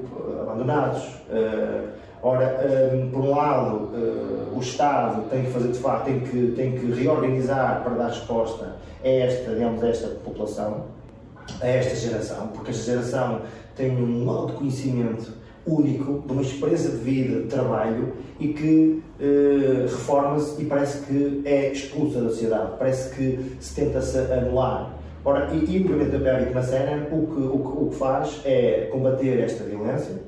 abandonados. 0.41 1.03
Uh, 1.29 2.06
Ora, 2.27 2.59
um, 2.93 3.09
por 3.09 3.21
um 3.21 3.29
lado, 3.29 3.75
uh, 3.93 4.53
o 4.53 4.59
Estado 4.59 5.29
tem 5.29 5.45
que 5.45 5.51
fazer, 5.51 5.69
de 5.69 5.79
facto, 5.79 6.07
tem 6.07 6.19
que, 6.19 6.51
tem 6.57 6.77
que 6.77 6.91
reorganizar 6.91 7.81
para 7.85 7.93
dar 7.93 8.07
resposta 8.09 8.75
a 9.01 9.07
esta, 9.07 9.53
digamos, 9.53 9.81
a 9.81 9.87
esta 9.87 10.07
população, 10.09 10.87
a 11.61 11.67
esta 11.69 11.95
geração, 11.95 12.47
porque 12.47 12.71
esta 12.71 12.83
geração 12.83 13.43
tem 13.77 13.91
um 13.91 14.29
alto 14.29 14.55
conhecimento 14.55 15.35
único, 15.65 16.21
de 16.27 16.33
uma 16.33 16.41
experiência 16.41 16.89
de 16.89 16.97
vida, 16.97 17.43
de 17.43 17.47
trabalho 17.47 18.11
e 18.41 18.49
que 18.49 19.01
uh, 19.21 19.83
reforma-se 19.83 20.61
e 20.61 20.65
parece 20.65 21.05
que 21.05 21.41
é 21.45 21.71
expulsa 21.71 22.19
da 22.19 22.27
sociedade, 22.27 22.71
parece 22.77 23.15
que 23.15 23.55
se 23.61 23.73
tenta-se 23.73 24.17
anular. 24.17 24.97
Ora, 25.23 25.49
e, 25.53 25.59
e 25.59 25.77
o 25.77 25.83
Movimento 25.83 26.11
da 26.11 26.19
Pérdica 26.19 26.59
na 26.59 27.15
o 27.15 27.27
que, 27.27 27.39
o, 27.39 27.51
que, 27.51 27.83
o 27.85 27.89
que 27.89 27.95
faz 27.95 28.41
é 28.43 28.89
combater 28.91 29.39
esta 29.39 29.63
violência, 29.63 30.27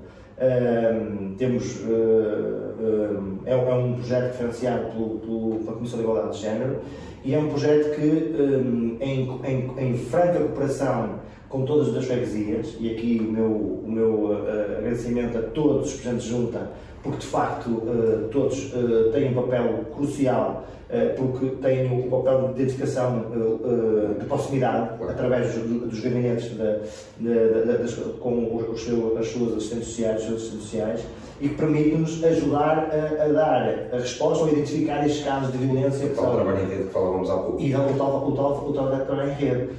temos, 1.38 1.82
uh, 1.82 2.80
um, 2.80 3.40
é, 3.46 3.52
é, 3.52 3.74
um 3.74 3.94
projeto 3.96 4.38
financiado 4.38 4.92
pelo, 4.92 5.20
pelo, 5.20 5.60
pela 5.60 5.74
Comissão 5.74 5.98
de 5.98 6.04
Igualdade 6.06 6.38
de 6.38 6.42
Género 6.42 6.80
e 7.24 7.34
é 7.34 7.40
um 7.40 7.50
projeto 7.50 7.96
que, 7.96 8.02
um, 8.02 8.98
em, 9.02 9.30
em, 9.44 9.72
em, 9.78 9.98
franca 9.98 10.40
cooperação 10.40 11.20
com 11.50 11.66
todas 11.66 11.96
as 11.96 12.06
freguesias, 12.06 12.78
e 12.80 12.92
aqui 12.92 13.20
o 13.28 13.32
meu, 13.32 13.52
o 13.52 13.92
meu 13.92 14.14
uh, 14.26 14.78
agradecimento 14.78 15.38
a 15.38 15.42
todos 15.42 15.94
os 15.94 16.00
presentes 16.00 16.26
junta, 16.26 16.72
porque 17.04 17.20
de 17.20 17.28
facto 17.28 17.82
todos 18.32 18.74
têm 19.14 19.30
um 19.30 19.34
papel 19.34 19.86
crucial 19.96 20.66
porque 21.18 21.46
têm 21.62 22.00
o 22.00 22.10
papel 22.10 22.48
de 22.48 22.66
dedicação 22.66 23.26
de 24.20 24.26
proximidade 24.26 24.90
através 25.08 25.54
dos, 25.54 26.00
gabinetes 26.00 26.52
com 28.20 28.56
os, 28.56 28.84
seus, 28.84 29.18
as 29.18 29.28
suas 29.28 29.58
assistentes 29.58 29.88
sociais, 29.88 30.22
os 30.22 30.28
seus 30.28 30.42
assistentes 30.42 30.64
sociais 30.64 31.02
e 31.42 31.48
que 31.48 31.56
permite-nos 31.56 32.24
ajudar 32.24 32.90
a, 32.92 33.24
a, 33.24 33.28
dar 33.30 33.90
a 33.94 33.98
resposta 33.98 34.44
ou 34.44 34.50
a 34.50 34.52
identificar 34.52 35.06
estes 35.06 35.24
casos 35.24 35.52
de 35.52 35.58
violência. 35.58 36.08
O 36.08 36.10
tal 36.10 36.36
trabalho 36.36 36.64
em 36.64 36.70
rede 36.70 36.84
que 36.84 36.90
falávamos 36.90 37.30
há 37.30 37.38
pouco. 37.38 37.62
E 37.62 37.74
o 37.74 38.74
tal 38.74 39.06
trabalho 39.06 39.30
em 39.30 39.34
rede. 39.34 39.70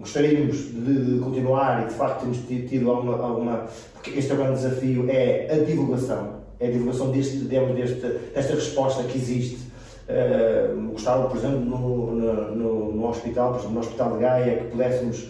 Gostaríamos 0.00 0.56
de, 0.56 1.14
de, 1.14 1.20
continuar 1.20 1.82
e 1.82 1.86
de 1.86 1.94
facto 1.94 2.20
temos 2.20 2.38
tido 2.46 2.90
alguma, 2.90 3.16
alguma. 3.16 3.66
Porque 3.94 4.18
este 4.18 4.30
é 4.30 4.34
o 4.34 4.36
grande 4.36 4.54
desafio 4.54 5.06
é 5.08 5.48
a 5.50 5.64
divulgação. 5.64 6.44
É 6.60 6.68
a 6.68 6.70
divulgação 6.70 7.10
deste, 7.10 7.38
deste, 7.38 8.00
desta 8.34 8.54
resposta 8.54 9.02
que 9.04 9.16
existe. 9.16 9.64
Uh, 10.06 10.90
gostava, 10.92 11.28
por 11.28 11.38
exemplo, 11.38 11.60
no, 11.60 12.14
no, 12.14 12.92
no, 12.92 13.08
hospital, 13.08 13.52
por 13.52 13.60
exemplo, 13.60 13.74
no 13.74 13.80
Hospital 13.80 14.12
de 14.12 14.18
Gaia, 14.18 14.56
que 14.58 14.64
pudéssemos 14.64 15.28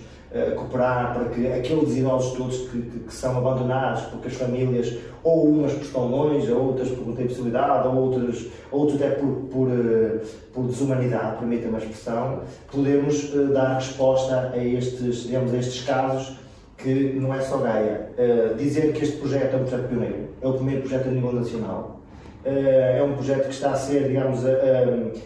cooperar 0.57 1.15
para 1.15 1.29
que 1.29 1.47
aqueles 1.47 1.97
idosos 1.97 2.37
todos 2.37 2.57
que, 2.69 2.83
que, 2.83 2.99
que, 3.01 3.15
são 3.15 3.39
abandonados 3.39 4.03
porque 4.07 4.29
as 4.29 4.35
famílias, 4.35 4.97
ou 5.23 5.49
umas 5.49 5.75
estão 5.87 6.09
longe, 6.09 6.51
outras 6.51 6.89
por 6.91 7.07
não 7.07 7.15
têm 7.15 7.27
possibilidade, 7.27 7.87
ou 7.87 7.95
outras, 7.95 8.47
outros 8.71 9.01
até 9.01 9.11
por, 9.11 9.29
por, 9.51 9.71
eh, 9.71 10.21
por 10.53 10.65
desumanidade, 10.67 11.39
permita 11.39 11.69
uma 11.69 11.79
expressão, 11.79 12.41
podemos 12.71 13.33
uh, 13.33 13.53
dar 13.53 13.75
resposta 13.75 14.51
a 14.53 14.59
estes, 14.59 15.25
digamos, 15.25 15.55
a 15.55 15.57
estes 15.57 15.85
casos 15.85 16.37
que 16.77 17.15
não 17.19 17.33
é 17.33 17.41
só 17.41 17.59
Gaia. 17.59 18.11
Uh, 18.19 18.55
dizer 18.57 18.93
que 18.93 19.05
este 19.05 19.17
projeto 19.19 19.55
é 19.55 19.57
um 19.57 19.65
projeto 19.65 19.89
pioneiro, 19.89 20.29
é 20.43 20.49
o 20.49 20.53
primeiro 20.55 20.81
projeto 20.81 21.09
a 21.09 21.11
nível 21.13 21.33
nacional, 21.33 21.94
é 22.45 23.03
um 23.03 23.15
projeto 23.15 23.45
que 23.45 23.55
está 23.55 23.71
a 23.71 23.77
ser, 23.77 24.07
digamos, 24.09 24.41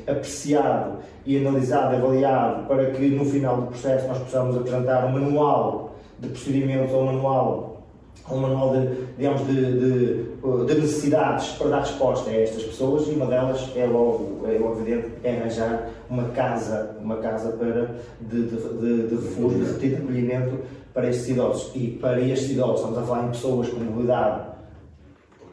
apreciado 0.07 0.99
e 1.27 1.37
analisado, 1.37 1.97
avaliado, 1.97 2.67
para 2.67 2.91
que 2.93 3.09
no 3.09 3.25
final 3.25 3.57
do 3.57 3.67
processo 3.69 4.07
nós 4.07 4.19
possamos 4.19 4.57
apresentar 4.57 5.05
um 5.07 5.13
manual 5.13 5.97
de 6.19 6.29
procedimentos 6.29 6.93
ou 6.93 7.03
um 7.03 7.07
manual 7.07 7.69
um 8.31 8.41
manual 8.41 8.73
de, 8.73 9.07
digamos, 9.17 9.47
de, 9.47 9.55
de, 9.55 10.25
de, 10.67 10.81
necessidades 10.81 11.49
para 11.53 11.69
dar 11.69 11.81
resposta 11.81 12.31
a 12.31 12.35
estas 12.35 12.63
pessoas 12.63 13.07
e 13.09 13.11
uma 13.13 13.27
delas 13.27 13.71
é 13.75 13.87
logo, 13.87 14.47
é 14.47 14.59
logo 14.59 14.81
evidente, 14.81 15.09
é 15.25 15.39
arranjar 15.39 15.89
uma 16.11 16.25
casa, 16.25 16.97
uma 17.03 17.17
casa 17.17 17.51
para, 17.53 17.95
de, 18.21 18.43
de, 18.43 19.09
de 19.09 19.15
refúgio, 19.15 19.65
de 19.65 19.95
acolhimento 19.95 20.59
para 20.93 21.09
estes 21.09 21.29
idosos. 21.29 21.71
E 21.75 21.99
para 22.01 22.21
estes 22.21 22.51
idosos, 22.51 22.81
estamos 22.81 22.99
a 22.99 23.03
falar 23.03 23.25
em 23.27 23.31
pessoas 23.31 23.69
com 23.69 23.81
mobilidade 23.81 24.48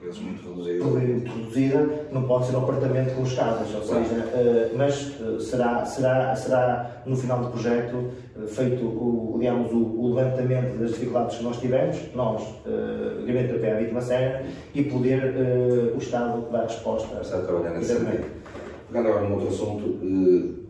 vezes 0.05 0.21
muito 0.21 0.47
reduzida. 0.47 0.85
Reduzida, 1.29 2.07
não 2.11 2.23
pode 2.23 2.47
ser 2.47 2.55
um 2.55 2.59
apartamento 2.59 3.15
com 3.15 3.23
escadas, 3.23 3.73
ou 3.73 3.81
seja, 3.81 4.15
uh, 4.15 4.77
mas 4.77 5.19
uh, 5.19 5.39
será, 5.39 5.85
será, 5.85 6.35
será 6.35 7.01
no 7.05 7.15
final 7.15 7.39
do 7.39 7.51
projeto 7.51 7.95
uh, 7.95 8.47
feito 8.47 8.85
o, 8.85 9.35
digamos, 9.39 9.71
o, 9.71 9.77
o, 9.77 10.13
levantamento 10.13 10.77
das 10.77 10.91
dificuldades 10.91 11.37
que 11.37 11.43
nós 11.43 11.59
tivemos, 11.59 11.97
nós, 12.13 12.41
uh, 12.41 13.25
Gabinete 13.25 13.53
da 13.53 13.67
PA 13.67 13.79
Vítima 13.79 14.01
Séria, 14.01 14.45
e 14.73 14.83
poder 14.83 15.35
o 15.95 15.97
Estado 15.97 16.49
dar 16.51 16.63
resposta. 16.63 17.21
Está 17.21 17.37
a 17.37 17.41
trabalhar 17.41 17.71
nesse 17.71 17.95
sentido. 17.95 18.25
Pegando 18.87 19.07
agora 19.07 19.27
num 19.27 19.33
outro 19.33 19.47
assunto, 19.49 20.65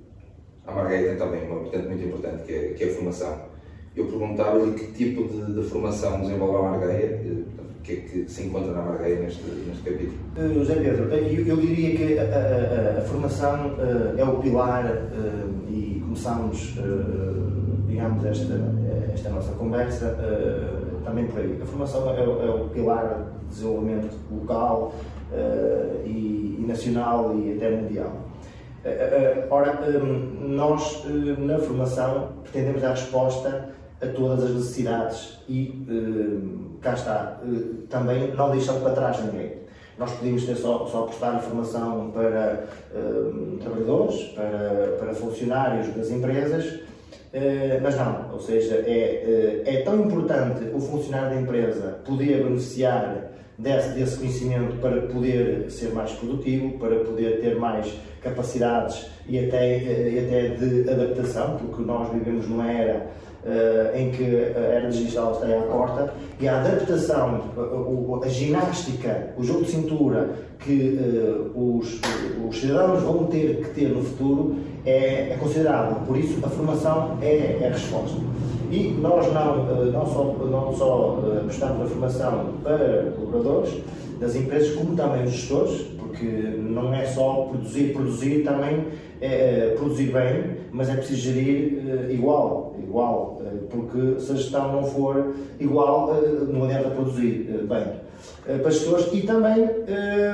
a 0.65 0.71
Margarida 0.71 1.09
tem 1.09 1.17
também 1.17 1.49
uma 1.49 1.61
vertente 1.61 1.87
muito 1.87 2.05
importante, 2.05 2.43
que 2.43 2.53
é, 2.53 2.67
que 2.69 2.83
é 2.83 2.87
a 2.87 2.93
formação. 2.93 3.55
Eu 3.95 4.05
perguntava-lhe 4.07 4.73
que 4.73 4.91
tipo 4.93 5.27
de, 5.27 5.53
de, 5.53 5.63
formação 5.63 6.21
desenvolve 6.21 6.57
a 6.57 6.71
Margarida, 6.71 7.45
que 7.85 7.93
é 7.93 7.95
que 7.97 8.29
se 8.29 8.43
encontra 8.43 8.71
na 8.71 8.81
Margueira 8.81 9.21
neste, 9.21 9.43
neste 9.43 9.83
capítulo? 9.83 10.17
Uh, 10.35 10.53
José 10.55 10.75
Pedro, 10.75 11.13
eh, 11.13 11.33
eu, 11.33 11.45
eu 11.45 11.57
diria 11.57 11.95
que 11.95 12.19
a, 12.19 12.23
a, 12.23 12.99
a 12.99 13.01
formação 13.01 13.75
uh, 13.75 14.17
é 14.17 14.23
o 14.23 14.37
pilar 14.37 14.85
uh, 14.85 15.71
e 15.71 16.01
começamos, 16.03 16.75
digamos, 17.87 18.25
esta, 18.25 18.53
esta 19.13 19.29
nossa 19.29 19.51
conversa 19.53 20.17
também 21.03 21.27
por 21.27 21.39
aí. 21.39 21.59
A 21.61 21.65
formação 21.65 22.09
é, 22.09 22.23
é, 22.23 22.23
o 22.23 22.69
pilar 22.69 23.27
de 23.41 23.47
desenvolvimento 23.49 24.15
local 24.31 24.93
e, 26.05 26.57
e, 26.57 26.65
nacional 26.65 27.35
e 27.37 27.53
até 27.53 27.69
mundial. 27.69 28.13
Ora, 29.49 29.77
nós 30.39 31.03
na 31.37 31.59
formação 31.59 32.29
pretendemos 32.43 32.81
dar 32.81 32.91
resposta 32.91 33.69
a 34.01 34.07
todas 34.07 34.45
as 34.45 34.51
necessidades 34.51 35.39
e 35.49 35.85
cá 36.85 36.93
está, 36.93 37.39
uh, 37.43 37.87
também 37.89 38.31
não 38.35 38.51
deixando 38.51 38.81
para 38.81 38.93
trás 38.93 39.19
ninguém. 39.25 39.53
Nós 39.97 40.11
podíamos 40.11 40.45
ter 40.45 40.55
só, 40.55 40.85
só 40.85 41.03
prestar 41.03 41.37
informação 41.37 42.11
para 42.11 42.65
uh, 42.93 43.57
trabalhadores, 43.57 44.21
para, 44.35 44.97
para 44.99 45.13
funcionários 45.15 45.87
das 45.95 46.11
empresas, 46.11 46.81
mas 47.81 47.97
não, 47.97 48.31
ou 48.31 48.39
seja, 48.39 48.75
é, 48.75 49.61
é 49.65 49.81
tão 49.81 49.99
importante 50.05 50.71
o 50.73 50.79
funcionário 50.79 51.35
da 51.35 51.41
empresa 51.41 51.99
poder 52.05 52.45
beneficiar 52.45 53.29
desse, 53.57 53.89
desse 53.89 54.17
conhecimento 54.17 54.77
para 54.77 55.01
poder 55.01 55.69
ser 55.69 55.93
mais 55.93 56.13
produtivo, 56.13 56.79
para 56.79 56.95
poder 56.99 57.41
ter 57.41 57.57
mais 57.57 57.93
capacidades 58.21 59.07
e 59.27 59.37
até, 59.37 59.79
e 59.79 60.19
até 60.19 60.47
de 60.55 60.89
adaptação, 60.89 61.57
porque 61.57 61.83
nós 61.83 62.09
vivemos 62.13 62.47
numa 62.47 62.71
era 62.71 63.07
uh, 63.45 63.97
em 63.97 64.11
que 64.11 64.23
a 64.23 64.59
era 64.59 64.89
digital 64.89 65.33
está 65.33 65.47
à 65.47 65.61
porta 65.61 66.13
e 66.39 66.47
a 66.47 66.59
adaptação, 66.59 67.41
a, 67.55 68.25
a, 68.25 68.29
ginástica, 68.29 69.33
o 69.37 69.43
jogo 69.43 69.63
de 69.63 69.71
cintura 69.71 70.29
que 70.59 70.99
uh, 70.99 71.77
os, 71.77 72.01
os, 72.47 72.59
cidadãos 72.59 73.03
vão 73.03 73.25
ter 73.25 73.57
que 73.63 73.69
ter 73.69 73.89
no 73.89 74.03
futuro 74.03 74.55
é, 74.85 75.31
é 75.31 75.37
considerável. 75.39 75.97
Por 76.07 76.17
isso, 76.17 76.43
a 76.43 76.49
formação 76.49 77.17
é, 77.21 77.59
é 77.61 77.67
a 77.67 77.71
resposta. 77.71 78.17
E 78.71 78.97
nós 78.99 79.31
não, 79.31 79.91
não 79.91 80.05
só, 80.07 80.23
não 80.49 80.75
só 80.75 81.19
prestamos 81.45 81.83
a 81.83 81.85
formação 81.85 82.45
para 82.63 83.11
colaboradores 83.15 83.75
das 84.19 84.35
empresas, 84.35 84.73
como 84.75 84.95
também 84.95 85.23
os 85.23 85.31
gestores, 85.31 85.85
porque 86.15 86.25
não 86.25 86.93
é 86.93 87.05
só 87.05 87.47
produzir, 87.49 87.93
produzir 87.93 88.43
também 88.43 88.85
é, 89.19 89.75
produzir 89.77 90.11
bem, 90.11 90.57
mas 90.71 90.89
é 90.89 90.95
preciso 90.95 91.21
gerir 91.21 91.83
uh, 91.83 92.11
igual, 92.11 92.75
igual, 92.81 93.41
uh, 93.41 93.67
porque 93.69 94.19
se 94.19 94.31
a 94.31 94.35
gestão 94.35 94.71
não 94.71 94.83
for 94.83 95.33
igual, 95.59 96.11
uh, 96.11 96.45
não 96.45 96.63
adianta 96.63 96.89
produzir 96.89 97.65
bem. 97.67 98.59
para 98.59 98.71
gestores 98.71 99.07
e 99.13 99.21
também 99.21 99.69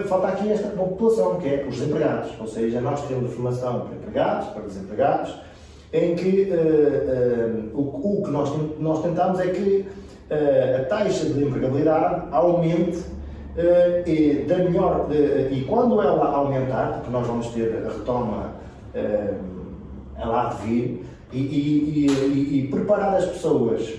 falta 0.07 0.27
aqui 0.27 0.51
esta 0.51 0.69
população, 0.69 1.39
que 1.39 1.47
é 1.47 1.65
os 1.67 1.77
desempregados, 1.77 2.31
ou 2.39 2.47
seja, 2.47 2.79
nós 2.81 3.07
temos 3.07 3.33
formação 3.33 3.81
para 3.81 3.95
empregados, 3.95 4.47
para 4.49 4.63
desempregados, 4.63 5.35
em 5.93 6.15
que 6.15 6.49
o, 7.73 7.81
o, 7.81 8.23
que 8.23 8.31
nós, 8.31 8.49
nós 8.79 9.01
tentamos 9.01 9.39
é 9.39 9.47
que 9.47 9.85
a 10.79 10.85
taxa 10.85 11.25
de 11.25 11.43
empregabilidade 11.43 12.27
aumente 12.31 12.99
e, 14.05 14.45
da 14.47 14.57
melhor, 14.57 15.07
e 15.11 15.65
quando 15.67 16.01
ela 16.01 16.35
aumentar, 16.35 16.93
porque 16.93 17.09
nós 17.11 17.27
vamos 17.27 17.47
ter 17.47 17.83
a 17.85 17.89
retoma 17.89 18.53
uh, 18.95 20.29
lá 20.29 20.45
de 20.49 20.67
vir, 20.67 21.05
e, 21.33 21.37
e, 21.37 22.07
e, 22.07 22.59
e, 22.59 22.67
preparar 22.67 23.15
as 23.15 23.25
pessoas 23.25 23.95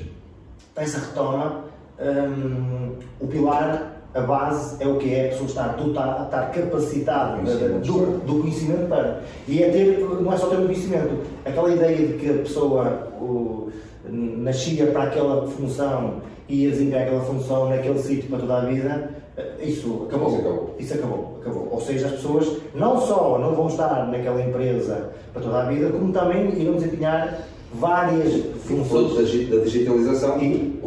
para 0.74 0.84
essa 0.84 0.98
retoma, 0.98 1.64
um, 1.98 2.96
o 3.20 3.26
pilar, 3.26 3.92
a 4.14 4.20
base 4.20 4.82
é 4.82 4.86
o 4.86 4.98
que 4.98 5.14
é 5.14 5.26
a 5.26 5.28
pessoa 5.30 5.48
estar 5.48 5.68
dotada, 5.76 6.24
estar 6.24 6.50
capacitada 6.50 7.38
do, 7.38 8.18
do, 8.26 8.40
conhecimento 8.40 8.86
para. 8.88 9.22
E 9.48 9.62
é 9.62 9.70
ter, 9.70 10.00
não 10.00 10.32
é 10.32 10.36
só 10.36 10.48
ter 10.48 10.56
o 10.56 10.66
conhecimento, 10.66 11.22
aquela 11.44 11.72
ideia 11.72 12.08
de 12.08 12.18
que 12.18 12.30
a 12.30 12.38
pessoa 12.38 13.08
o, 13.18 13.70
nascia 14.08 14.86
para 14.86 15.04
aquela 15.04 15.46
função 15.46 16.22
e 16.48 16.64
ia 16.64 16.70
desempenhar 16.70 17.02
aquela 17.02 17.22
função 17.22 17.68
naquele 17.68 17.98
sítio 17.98 18.28
para 18.28 18.38
toda 18.38 18.58
a 18.58 18.64
vida 18.64 19.10
eh, 19.36 19.54
isso 19.62 20.06
acabou. 20.08 20.28
Isso 20.28 20.38
acabou. 20.40 20.76
Isso 20.78 20.94
acabou, 20.94 21.38
acabou. 21.40 21.68
Ou 21.70 21.80
seja, 21.80 22.06
as 22.06 22.12
pessoas 22.12 22.58
não 22.74 23.00
só 23.00 23.38
não 23.38 23.54
vão 23.54 23.68
estar 23.68 24.06
naquela 24.08 24.42
empresa 24.42 25.10
para 25.32 25.42
toda 25.42 25.62
a 25.62 25.64
vida, 25.64 25.90
como 25.90 26.12
também 26.12 26.52
irão 26.60 26.74
desempenhar 26.74 27.46
várias 27.74 28.44
funções. 28.64 29.14
da 29.48 29.58
digitalização 29.58 30.38
e 30.42 30.78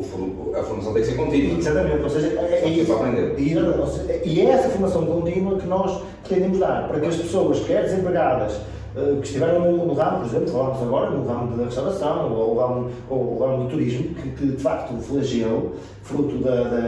a 0.55 0.63
formação 0.63 0.93
tem 0.93 1.01
que 1.01 1.09
ser 1.09 1.15
contínua. 1.15 1.57
Exatamente, 1.57 2.03
ou 2.03 2.09
seja, 2.09 2.27
é, 2.39 2.61
é 2.63 2.69
isso. 2.69 2.93
Aprender. 2.93 3.35
E, 3.39 4.29
e 4.29 4.41
é 4.41 4.49
essa 4.51 4.69
formação 4.69 5.05
contínua 5.05 5.57
que 5.57 5.67
nós 5.67 6.01
pretendemos 6.23 6.59
dar, 6.59 6.87
para 6.87 6.99
que 6.99 7.07
as 7.07 7.15
pessoas, 7.15 7.59
quer 7.61 7.83
desempregadas, 7.83 8.59
que 8.95 9.27
estiveram 9.27 9.71
no, 9.73 9.93
ramo, 9.93 10.19
por 10.19 10.27
exemplo, 10.27 10.47
falámos 10.47 10.81
agora 10.81 11.09
no 11.09 11.25
ramo 11.25 11.57
da 11.57 11.65
restauração 11.65 12.33
ou 12.33 12.57
ramo, 12.57 12.89
ou 13.09 13.37
ramo 13.39 13.63
do 13.65 13.69
turismo, 13.69 14.15
que, 14.15 14.29
que 14.29 14.45
de 14.45 14.57
facto 14.57 14.95
flagelo, 15.01 15.73
fruto 16.01 16.37
da, 16.37 16.55
da, 16.55 16.79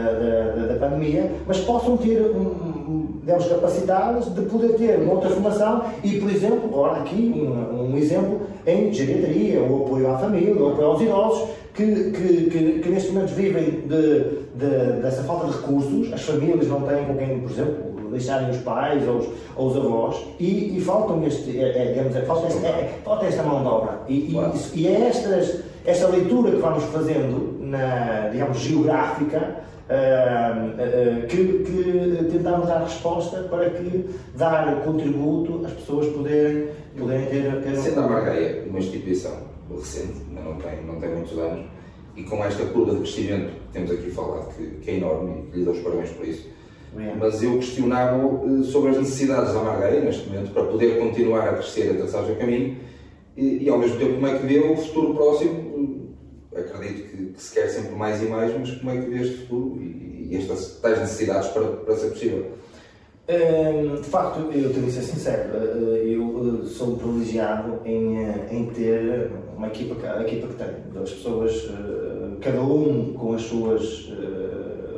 da, 0.54 0.66
da, 0.72 0.78
pandemia, 0.78 1.30
mas 1.46 1.58
possam 1.60 1.96
ter, 1.98 2.20
um, 2.20 3.18
digamos, 3.20 3.46
capacitados 3.46 4.34
de 4.34 4.42
poder 4.42 4.74
ter 4.76 5.00
uma 5.00 5.14
outra 5.14 5.28
formação 5.28 5.84
e, 6.02 6.18
por 6.18 6.30
exemplo, 6.30 6.64
agora 6.64 7.00
aqui 7.00 7.32
um, 7.34 7.92
um 7.92 7.98
exemplo 7.98 8.40
em 8.66 8.92
geriatria, 8.92 9.60
o 9.60 9.84
apoio 9.84 10.10
à 10.10 10.18
família, 10.18 10.54
o 10.54 10.68
apoio 10.68 10.86
aos 10.86 11.02
idosos, 11.02 11.48
que, 11.74 12.10
que, 12.10 12.50
que, 12.50 12.78
que 12.80 12.88
neste 12.88 13.12
momento 13.12 13.34
vivem 13.34 13.64
de, 13.86 14.20
de, 14.54 15.00
dessa 15.02 15.22
falta 15.24 15.46
de 15.46 15.52
recursos, 15.58 16.12
as 16.12 16.22
famílias 16.22 16.66
não 16.68 16.80
têm 16.82 17.04
com 17.04 17.16
quem, 17.16 17.40
por 17.40 17.50
exemplo, 17.50 17.97
deixarem 18.10 18.50
os 18.50 18.58
pais 18.58 19.06
ou 19.06 19.18
os, 19.18 19.28
ou 19.56 19.68
os 19.68 19.76
avós 19.76 20.16
e, 20.38 20.76
e 20.76 20.80
faltam 20.80 21.24
este, 21.26 21.58
é, 21.58 21.82
é, 21.82 21.92
digamos, 21.92 22.16
é, 22.16 22.22
falta, 22.22 22.46
esta, 22.46 22.66
é, 22.66 22.98
falta 23.04 23.26
esta 23.26 23.42
mão 23.42 23.60
de 23.60 23.68
obra. 23.68 24.00
E, 24.08 24.32
claro. 24.32 24.52
e, 24.74 24.80
e 24.80 24.86
é 24.86 25.08
estas, 25.08 25.60
esta 25.84 26.08
leitura 26.08 26.50
que 26.50 26.56
vamos 26.56 26.84
fazendo, 26.84 27.58
na, 27.60 28.28
digamos, 28.28 28.58
geográfica, 28.58 29.68
Uh, 29.88 30.68
uh, 30.68 31.26
que, 31.28 31.64
que, 31.64 32.28
tentamos 32.30 32.68
dar 32.68 32.82
resposta 32.82 33.44
para 33.44 33.70
que 33.70 34.04
dar 34.36 34.82
contributo 34.84 35.64
às 35.64 35.72
pessoas 35.72 36.08
poderem, 36.08 36.68
poderem 36.94 37.24
ter, 37.24 37.62
ter 37.62 37.74
Sendo 37.74 38.00
a 38.00 38.06
Margaia 38.06 38.66
uma 38.68 38.78
instituição 38.80 39.32
recente, 39.74 40.26
não 40.30 40.56
tem, 40.56 40.84
não 40.84 41.00
tem 41.00 41.08
muitos 41.10 41.38
anos, 41.38 41.66
e 42.16 42.22
com 42.24 42.44
esta 42.44 42.64
curva 42.66 42.92
de 42.92 43.00
crescimento 43.00 43.50
que 43.50 43.72
temos 43.72 43.90
aqui 43.90 44.10
falado, 44.10 44.54
que, 44.54 44.66
que 44.82 44.90
é 44.90 44.94
enorme 44.96 45.44
e 45.52 45.58
lhe 45.58 45.64
dou 45.64 45.74
os 45.74 45.80
parabéns 45.80 46.10
por 46.10 46.26
isso, 46.26 46.48
mas 47.18 47.42
eu 47.42 47.54
questionava 47.54 48.16
eh, 48.16 48.62
sobre 48.64 48.90
as 48.90 48.98
necessidades 48.98 49.52
da 49.52 49.60
Margaia 49.60 50.00
neste 50.00 50.28
momento 50.28 50.52
para 50.52 50.64
poder 50.64 50.98
continuar 50.98 51.48
a 51.48 51.52
crescer 51.54 51.92
a 51.92 51.94
traçar 51.94 52.24
o 52.24 52.36
caminho 52.36 52.76
e, 53.36 53.64
e, 53.64 53.68
ao 53.68 53.78
mesmo 53.78 53.98
tempo 53.98 54.14
como 54.14 54.26
é 54.26 54.38
que 54.38 54.46
vê 54.46 54.58
o 54.58 54.76
futuro 54.76 55.14
próximo. 55.14 55.68
Acredito 56.54 57.08
que, 57.08 57.26
que, 57.26 57.42
se 57.42 57.54
quer 57.54 57.68
sempre 57.68 57.94
mais 57.94 58.20
e 58.20 58.26
mais, 58.26 58.52
mas 58.58 58.70
como 58.72 58.90
é 58.90 58.96
que 59.00 59.08
vê 59.08 59.22
este 59.22 59.36
futuro 59.42 59.80
e, 59.80 60.28
e 60.30 60.36
estas 60.36 60.80
tais 60.80 60.98
necessidades 60.98 61.48
para, 61.50 61.64
para 61.68 61.94
ser 61.94 62.08
possível? 62.08 62.46
Hum, 63.28 64.00
de 64.00 64.08
facto, 64.08 64.40
eu 64.52 64.72
tenho 64.72 64.86
de 64.86 64.90
ser 64.90 65.02
sincero, 65.02 65.50
eh, 65.54 66.14
eu 66.16 66.62
eh, 66.64 66.66
sou 66.66 66.96
privilegiado 66.96 67.78
em, 67.84 68.24
em 68.50 68.66
ter 68.70 69.30
uma 69.56 69.68
equipa, 69.68 69.94
a 70.04 70.22
equipa 70.22 70.48
que 70.48 70.54
tenho, 70.54 70.94
das 70.94 71.12
pessoas, 71.12 71.70
cada 72.40 72.62
um 72.62 73.12
com 73.12 73.34
as 73.34 73.42
suas 73.42 74.10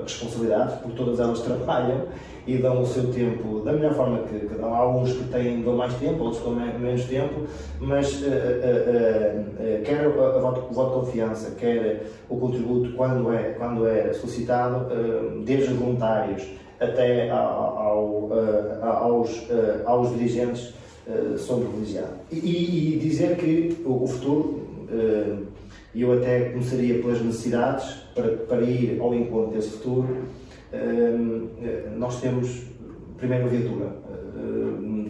responsabilidades, 0.03 0.75
porque 0.77 0.97
todas 0.97 1.21
elas 1.21 1.41
trabalham 1.41 2.07
e 2.47 2.57
dão 2.57 2.83
o 2.83 2.87
seu 2.87 3.13
tempo 3.13 3.61
da 3.61 3.73
melhor 3.73 3.95
forma 3.95 4.19
que, 4.21 4.39
que 4.41 4.55
dão. 4.55 4.75
Há 4.75 4.79
alguns 4.79 5.13
que 5.13 5.25
têm, 5.25 5.63
dão 5.63 5.77
mais 5.77 5.95
tempo, 5.95 6.25
outros 6.25 6.43
com 6.43 6.51
menos 6.51 7.05
tempo, 7.05 7.47
mas 7.81 8.23
uh, 8.23 8.27
uh, 8.27 9.41
uh, 9.41 9.83
quer 9.85 10.07
o 10.09 10.41
voto, 10.41 10.75
voto 10.75 10.91
de 10.91 11.07
confiança, 11.07 11.51
quer 11.53 12.07
o 12.29 12.37
contributo 12.37 12.93
quando 12.95 13.33
é, 13.33 13.55
quando 13.59 13.87
é 13.87 14.13
solicitado, 14.13 14.87
desde 15.45 15.75
voluntários 15.75 16.45
até 16.79 17.31
ao, 17.31 18.31
aos, 18.83 19.47
aos 19.85 20.11
dirigentes, 20.11 20.73
são 21.39 21.61
privilegiados. 21.61 22.11
E, 22.31 22.95
e, 22.95 22.99
dizer 22.99 23.37
que 23.37 23.77
o, 23.85 24.05
o 24.05 24.07
futuro 24.07 24.61
e 25.95 26.03
eu 26.03 26.13
até 26.13 26.51
começaria 26.51 27.01
pelas 27.01 27.21
necessidades 27.21 27.87
para, 28.15 28.29
para 28.29 28.63
ir 28.63 29.01
ao 29.01 29.15
encontro 29.15 29.53
desse 29.53 29.71
futuro. 29.71 30.25
Nós 31.97 32.21
temos, 32.21 32.63
primeiro, 33.17 33.47
a 33.47 33.49
viatura. 33.49 33.87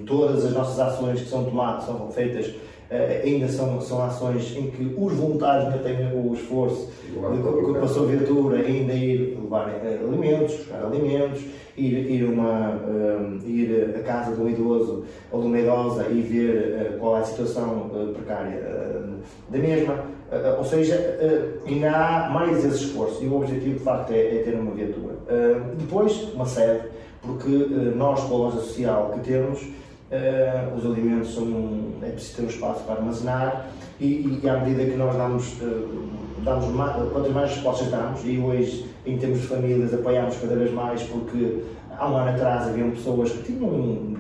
Todas 0.07 0.45
as 0.47 0.53
nossas 0.53 0.81
ações 0.81 1.21
que 1.21 1.29
são 1.29 1.45
tomadas, 1.45 1.85
são 1.85 2.11
feitas 2.11 2.53
ainda 2.91 3.47
são, 3.47 3.81
são 3.81 4.03
ações 4.03 4.57
em 4.57 4.69
que 4.71 4.95
os 4.99 5.13
voluntários 5.13 5.67
ainda 5.67 5.79
têm 5.79 6.13
o 6.13 6.35
esforço 6.35 6.91
de, 7.05 7.15
com 7.15 7.85
a 7.85 7.89
sua 7.89 8.07
viatura 8.07 8.59
ainda 8.59 8.93
ir 8.93 9.39
levar 9.41 9.69
eh, 9.69 10.01
alimentos, 10.03 10.57
buscar 10.57 10.85
alimentos, 10.85 11.41
ir, 11.77 12.11
ir, 12.11 12.25
uma, 12.25 12.71
uh, 12.71 13.49
ir 13.49 13.95
à 13.97 14.01
casa 14.01 14.35
de 14.35 14.43
um 14.43 14.49
idoso 14.49 15.05
ou 15.31 15.41
de 15.41 15.47
uma 15.47 15.59
idosa 15.61 16.09
e 16.11 16.21
ver 16.21 16.97
qual 16.99 17.17
é 17.17 17.21
a 17.21 17.25
situação 17.25 17.91
precária 18.13 18.61
da 19.49 19.59
mesma. 19.59 20.05
ou 20.59 20.65
seja, 20.65 20.97
ainda 21.67 21.91
há 21.91 22.31
mais 22.31 22.65
esse 22.65 22.85
esforço 22.85 23.23
e 23.23 23.29
o 23.29 23.37
objetivo 23.37 23.79
de 23.79 23.85
facto 23.85 24.13
é, 24.13 24.19
é 24.19 24.43
ter 24.43 24.55
uma 24.55 24.73
viatura. 24.73 25.15
depois, 25.79 26.29
uma 26.35 26.47
sede, 26.47 26.83
porque 27.23 27.49
nós, 27.97 28.21
com 28.25 28.35
a 28.35 28.39
loja 28.39 28.59
social 28.59 29.13
que 29.15 29.21
temos, 29.21 29.61
Uh, 30.11 30.77
os 30.77 30.85
alimentos 30.85 31.33
são, 31.35 31.93
é 32.03 32.11
preciso 32.11 32.37
ter 32.37 32.43
um 32.43 32.49
espaço 32.49 32.83
para 32.83 32.97
armazenar 32.97 33.69
e, 34.01 34.41
e 34.43 34.49
à 34.49 34.59
medida 34.59 34.91
que 34.91 34.97
nós 34.97 35.15
damos, 35.15 35.53
uh, 35.63 36.09
damos 36.43 36.67
mais, 36.75 36.97
quantas 37.13 37.33
mais 37.33 37.51
respostas 37.51 37.93
damos, 37.93 38.21
e 38.25 38.37
hoje 38.39 38.87
em 39.07 39.17
termos 39.19 39.41
de 39.41 39.47
famílias 39.47 39.95
apoiamos 39.95 40.37
cada 40.39 40.57
vez 40.57 40.73
mais 40.73 41.01
porque 41.05 41.63
há 41.97 42.11
um 42.11 42.17
ano 42.17 42.31
atrás 42.31 42.67
haviam 42.67 42.91
pessoas 42.91 43.31
que 43.31 43.53
tinham 43.53 44.19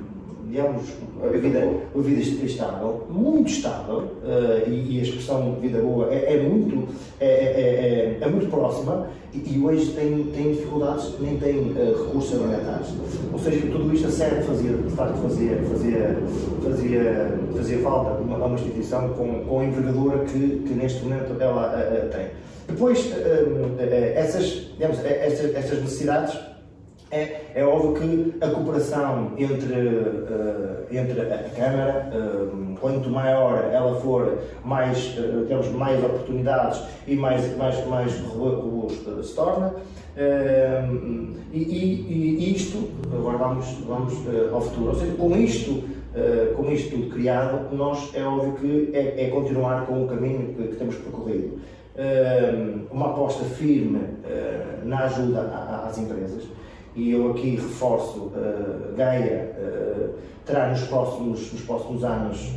digamos, 0.50 0.82
a 1.22 1.36
vida, 1.36 1.70
a 1.94 2.00
vida 2.00 2.20
estável, 2.20 3.06
muito 3.10 3.50
estável, 3.50 3.98
uh, 3.98 4.68
e, 4.68 4.96
e, 4.96 5.00
a 5.00 5.02
expressão 5.02 5.56
vida 5.60 5.80
boa 5.80 6.12
é, 6.12 6.34
é 6.34 6.42
muito, 6.42 6.88
é, 7.20 7.26
é, 7.26 8.18
é, 8.20 8.24
é 8.24 8.28
muito 8.28 8.48
próxima, 8.48 9.08
e, 9.32 9.54
e, 9.54 9.62
hoje 9.62 9.92
tem, 9.92 10.24
tem 10.34 10.52
dificuldades, 10.52 11.14
nem 11.20 11.36
tem 11.36 11.58
uh, 11.58 12.06
recursos 12.06 12.34
alimentares. 12.34 12.88
Ou 13.32 13.38
seja, 13.38 13.66
tudo 13.66 13.92
isto 13.92 14.08
a 14.08 14.10
sério 14.10 14.42
fazia, 14.42 14.72
de 14.72 14.90
facto, 14.90 15.16
fazia, 15.22 15.56
fazia, 15.70 16.18
fazia, 16.64 17.38
fazia 17.54 17.78
falta 17.78 18.10
a 18.10 18.14
uma, 18.14 18.36
uma 18.38 18.54
instituição 18.54 19.10
com, 19.10 19.44
com 19.44 19.60
a 19.60 19.64
envergadura 19.64 20.24
que, 20.24 20.64
que 20.66 20.74
neste 20.74 21.02
momento 21.04 21.40
ela 21.40 21.68
uh, 21.68 22.10
tem. 22.10 22.26
Depois, 22.66 23.12
essas, 24.14 24.70
digamos, 24.78 25.04
estas, 25.04 25.56
estas 25.56 25.80
necessidades 25.80 26.38
é, 27.10 27.46
é 27.56 27.64
óbvio 27.64 27.94
que 27.94 28.44
a 28.44 28.48
cooperação 28.50 29.32
entre, 29.36 29.74
uh, 29.74 30.86
entre 30.90 31.20
a 31.20 31.50
Câmara, 31.56 32.10
uh, 32.14 32.76
quanto 32.80 33.10
maior 33.10 33.68
ela 33.72 34.00
for, 34.00 34.38
mais 34.64 35.18
uh, 35.18 35.44
temos 35.46 35.68
mais 35.70 36.02
oportunidades 36.02 36.82
e 37.08 37.16
mais, 37.16 37.56
mais, 37.56 37.84
mais 37.86 38.16
robusto 38.20 39.22
se 39.22 39.34
torna. 39.34 39.74
E, 41.52 41.58
e, 41.58 42.36
e, 42.38 42.54
isto, 42.54 42.90
agora 43.12 43.38
vamos, 43.38 43.66
vamos 43.86 44.12
ao 44.52 44.60
futuro, 44.60 44.88
ou 44.90 44.94
seja, 44.94 45.14
com 45.14 45.34
isto, 45.36 45.82
com 46.56 46.70
isto 46.70 46.90
tudo 46.90 47.10
criado, 47.10 47.74
nós 47.74 48.10
é 48.14 48.22
óbvio 48.22 48.52
que 48.54 48.90
é, 48.94 49.24
é 49.24 49.30
continuar 49.30 49.86
com 49.86 50.04
o 50.04 50.08
caminho 50.08 50.54
que, 50.54 50.68
que 50.68 50.76
temos 50.76 50.96
percorrido. 50.96 51.58
Uma 52.90 53.10
aposta 53.10 53.44
firme 53.44 54.00
na 54.84 55.04
ajuda 55.04 55.40
às 55.86 55.96
empresas 55.96 56.44
e 56.94 57.12
eu 57.12 57.30
aqui 57.30 57.50
reforço, 57.50 58.18
uh, 58.18 58.94
Gaia 58.96 59.52
uh, 59.58 60.10
terá 60.44 60.68
nos 60.68 60.82
próximos, 60.82 61.52
nos 61.52 61.62
próximos 61.62 62.04
anos 62.04 62.52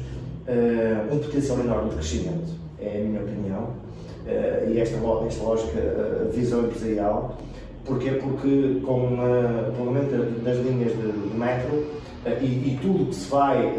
uh, 0.48 1.14
um 1.14 1.20
potencial 1.20 1.60
enorme 1.60 1.90
de 1.90 1.96
crescimento, 1.96 2.48
é 2.80 3.02
a 3.02 3.04
minha 3.06 3.22
opinião, 3.22 3.62
uh, 3.64 4.72
e 4.72 4.80
esta, 4.80 4.96
esta 5.28 5.44
lógica 5.44 5.82
de 6.32 6.36
visão 6.36 6.62
empresarial. 6.62 7.38
Porquê? 7.86 8.12
Porque 8.12 8.80
com 8.86 9.18
o 9.18 9.86
aumento 9.86 10.42
das 10.42 10.58
linhas 10.60 10.94
de, 10.94 11.12
de 11.12 11.38
metro 11.38 11.86
e, 12.40 12.46
e, 12.46 12.80
tudo 12.82 13.08
que 13.08 13.16
se 13.16 13.30
vai, 13.30 13.74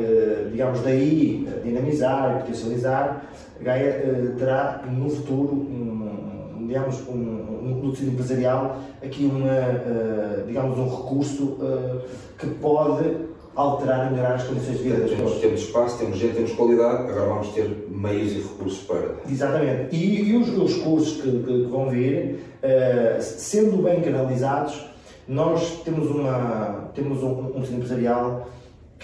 digamos, 0.50 0.82
daí 0.82 1.48
dinamizar 1.64 2.36
e 2.36 2.40
potencializar, 2.42 3.24
Gaia 3.62 4.34
terá 4.36 4.84
no 4.86 5.08
futuro 5.08 5.54
um, 5.54 5.94
digamos, 6.66 7.00
um, 7.08 7.12
um, 7.12 7.80
no 7.82 7.90
tecido 7.90 8.12
empresarial, 8.12 8.78
aqui 9.02 9.24
uma, 9.24 9.46
uh, 9.46 10.46
digamos, 10.46 10.78
um 10.78 10.88
recurso 10.88 11.44
uh, 11.44 12.00
que 12.38 12.46
pode 12.46 13.16
alterar 13.54 14.08
e 14.08 14.14
melhorar 14.14 14.34
as 14.34 14.44
condições 14.44 14.78
de 14.78 14.82
vida 14.82 15.00
das 15.00 15.10
pessoas. 15.10 15.40
Temos 15.40 15.60
espaço, 15.60 15.98
temos 15.98 16.18
gente, 16.18 16.34
temos 16.34 16.52
qualidade, 16.52 17.08
agora 17.08 17.26
vamos 17.26 17.48
ter 17.48 17.86
meios 17.88 18.32
e 18.32 18.38
recursos 18.38 18.82
para. 18.82 19.16
Exatamente. 19.30 19.94
E, 19.94 20.30
e 20.30 20.36
os, 20.36 20.48
os 20.48 20.76
cursos 20.82 21.20
que, 21.20 21.30
que, 21.30 21.62
vão 21.70 21.88
vir, 21.88 22.40
uh, 22.62 23.22
sendo 23.22 23.82
bem 23.82 24.00
canalizados, 24.00 24.84
nós 25.26 25.82
temos, 25.84 26.10
uma, 26.10 26.90
temos 26.94 27.22
um, 27.22 27.56
um 27.56 27.60
tecido 27.60 27.76
empresarial 27.76 28.48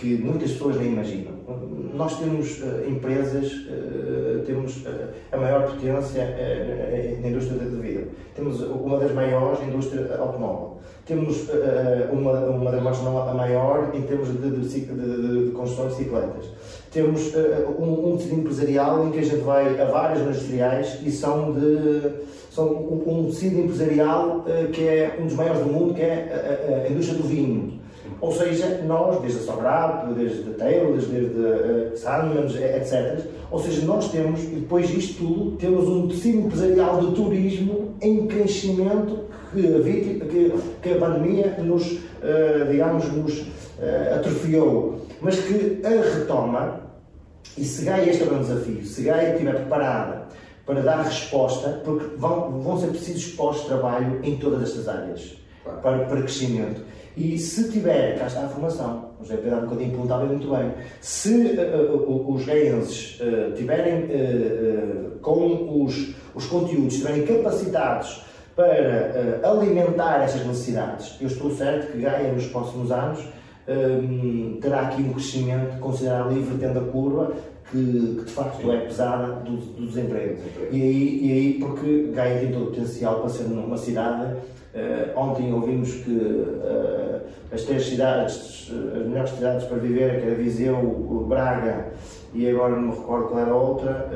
que 0.00 0.16
muitas 0.16 0.52
pessoas 0.52 0.76
nem 0.76 0.92
imaginam. 0.92 1.32
Nós 1.94 2.18
temos 2.18 2.62
uh, 2.62 2.88
empresas, 2.88 3.52
uh, 3.52 4.42
temos 4.46 4.78
uh, 4.78 5.08
a 5.30 5.36
maior 5.36 5.70
potência 5.70 6.24
na 7.20 7.28
indústria 7.28 7.58
da 7.58 7.64
vida. 7.82 8.08
Temos 8.34 8.62
uma 8.62 8.98
das 8.98 9.12
maiores 9.12 9.60
na 9.60 9.66
indústria 9.66 10.16
automóvel. 10.18 10.78
Temos 11.04 11.48
uma, 12.12 12.32
uma 12.46 12.70
das 12.70 12.82
maiores, 12.82 13.28
a 13.28 13.34
maior 13.34 13.90
em 13.92 14.02
termos 14.02 14.28
de, 14.28 14.38
de, 14.38 14.68
de, 14.68 15.46
de 15.46 15.50
construção 15.50 15.88
de 15.88 15.96
bicicletas. 15.96 16.46
Temos 16.92 17.32
um, 17.78 18.12
um 18.12 18.16
tecido 18.16 18.40
empresarial 18.40 19.06
em 19.06 19.10
que 19.10 19.18
a 19.18 19.22
gente 19.22 19.42
vai 19.42 19.80
a 19.80 19.84
várias 19.86 20.20
industriais 20.20 21.00
e 21.04 21.10
são 21.10 21.52
de 21.52 22.30
são 22.50 22.66
um, 22.66 23.04
um 23.06 23.26
tecido 23.26 23.60
empresarial 23.60 24.44
que 24.72 24.86
é 24.86 25.18
um 25.20 25.26
dos 25.26 25.34
maiores 25.34 25.60
do 25.62 25.72
mundo, 25.72 25.94
que 25.94 26.02
é 26.02 26.68
a, 26.70 26.74
a, 26.74 26.86
a 26.86 26.90
indústria 26.90 27.18
do 27.18 27.26
vinho 27.26 27.79
Ou 28.20 28.32
seja, 28.32 28.82
nós, 28.86 29.20
desde 29.22 29.38
a 29.38 29.42
Sograp, 29.42 30.12
desde 30.14 30.50
a 30.50 30.54
Taylor, 30.54 30.92
desde 30.92 31.16
a 32.06 32.24
uh, 32.26 32.76
etc. 32.76 33.24
Ou 33.50 33.58
seja, 33.58 33.84
nós 33.86 34.10
temos, 34.10 34.42
e 34.42 34.56
depois 34.56 34.88
disto 34.88 35.18
tudo, 35.18 35.56
temos 35.56 35.88
um 35.88 36.06
tecido 36.08 36.40
empresarial 36.40 37.00
de 37.00 37.14
turismo 37.14 37.94
em 38.02 38.26
crescimento 38.26 39.30
que 39.52 39.66
a, 39.66 39.78
vítima, 39.78 40.24
que, 40.26 40.52
que 40.82 40.92
a 40.92 40.98
pandemia 40.98 41.56
nos, 41.58 41.92
uh, 41.92 42.70
digamos, 42.70 43.10
nos 43.10 43.38
uh, 43.40 44.14
atrofiou. 44.16 45.00
Mas 45.22 45.38
que 45.40 45.80
a 45.84 46.18
retoma, 46.18 46.80
e 47.56 47.64
se 47.64 47.84
Gaia, 47.84 48.10
este 48.10 48.22
é 48.22 48.26
um 48.26 48.40
desafio, 48.40 48.84
se 48.84 49.02
Gaia 49.02 49.32
estiver 49.32 49.54
preparada 49.54 50.28
para 50.64 50.82
dar 50.82 51.02
resposta, 51.02 51.80
porque 51.84 52.16
vão, 52.16 52.60
vão 52.60 52.78
ser 52.78 52.88
precisos 52.88 53.34
pós-trabalho 53.34 54.20
em 54.22 54.36
todas 54.36 54.62
estas 54.62 54.88
áreas. 54.88 55.36
Para, 55.64 55.98
para 56.04 56.22
crescimento. 56.22 56.82
E 57.16 57.38
se 57.38 57.70
tiver, 57.70 58.18
cá 58.18 58.26
está 58.26 58.44
a 58.44 58.48
formação, 58.48 59.10
o 59.20 59.24
José 59.24 59.36
Pedro 59.36 59.56
há 59.56 59.58
um 59.58 59.62
bocadinho 59.62 59.90
perguntava 59.90 60.24
muito 60.24 60.48
bem, 60.48 60.72
se 61.00 61.34
uh, 61.34 61.96
uh, 61.96 62.34
os 62.34 62.44
gaenses 62.44 63.20
uh, 63.20 63.52
tiverem 63.54 64.08
com 65.20 65.84
os, 65.84 66.14
os 66.34 66.46
conteúdos, 66.46 66.94
estiverem 66.94 67.26
capacitados 67.26 68.24
para 68.56 69.40
alimentar 69.42 70.22
essas 70.22 70.46
necessidades, 70.46 71.16
eu 71.20 71.26
estou 71.26 71.50
certo 71.50 71.92
que 71.92 71.98
Gaia 71.98 72.32
nos 72.32 72.46
próximos 72.46 72.90
anos 72.90 73.20
um, 73.68 74.58
terá 74.60 74.82
aqui 74.82 75.02
um 75.02 75.12
crescimento 75.12 75.78
considerável 75.78 76.32
livre 76.32 76.58
tendo 76.58 76.80
a 76.80 76.84
curva 76.84 77.32
que, 77.70 78.16
que, 78.18 78.24
de 78.24 78.32
facto 78.32 78.72
é 78.72 78.78
pesada 78.78 79.26
do, 79.44 79.56
do 79.56 79.86
desemprego. 79.86 80.36
desemprego. 80.36 80.74
E, 80.74 80.82
aí, 80.82 81.20
e 81.22 81.32
aí, 81.32 81.56
porque 81.60 82.10
Gaia 82.14 82.40
tem 82.40 82.52
todo 82.52 82.64
o 82.64 82.66
potencial 82.66 83.20
para 83.20 83.28
ser 83.28 83.44
uma 83.44 83.76
cidade 83.76 84.34
Uh, 84.34 84.59
ontem 85.16 85.52
ouvimos 85.52 85.94
que 85.94 86.12
uh, 86.12 87.20
as 87.52 87.62
três 87.62 87.86
cidades, 87.86 88.72
as 88.94 89.06
melhores 89.06 89.30
cidades 89.30 89.66
para 89.66 89.78
viver, 89.78 90.20
que 90.20 90.26
era 90.26 90.34
Viseu, 90.36 90.76
Braga 91.28 91.88
e 92.32 92.48
agora 92.48 92.76
não 92.76 92.82
me 92.82 92.90
recordo 92.90 93.28
qual 93.28 93.40
era 93.40 93.50
a 93.50 93.56
outra, 93.56 94.08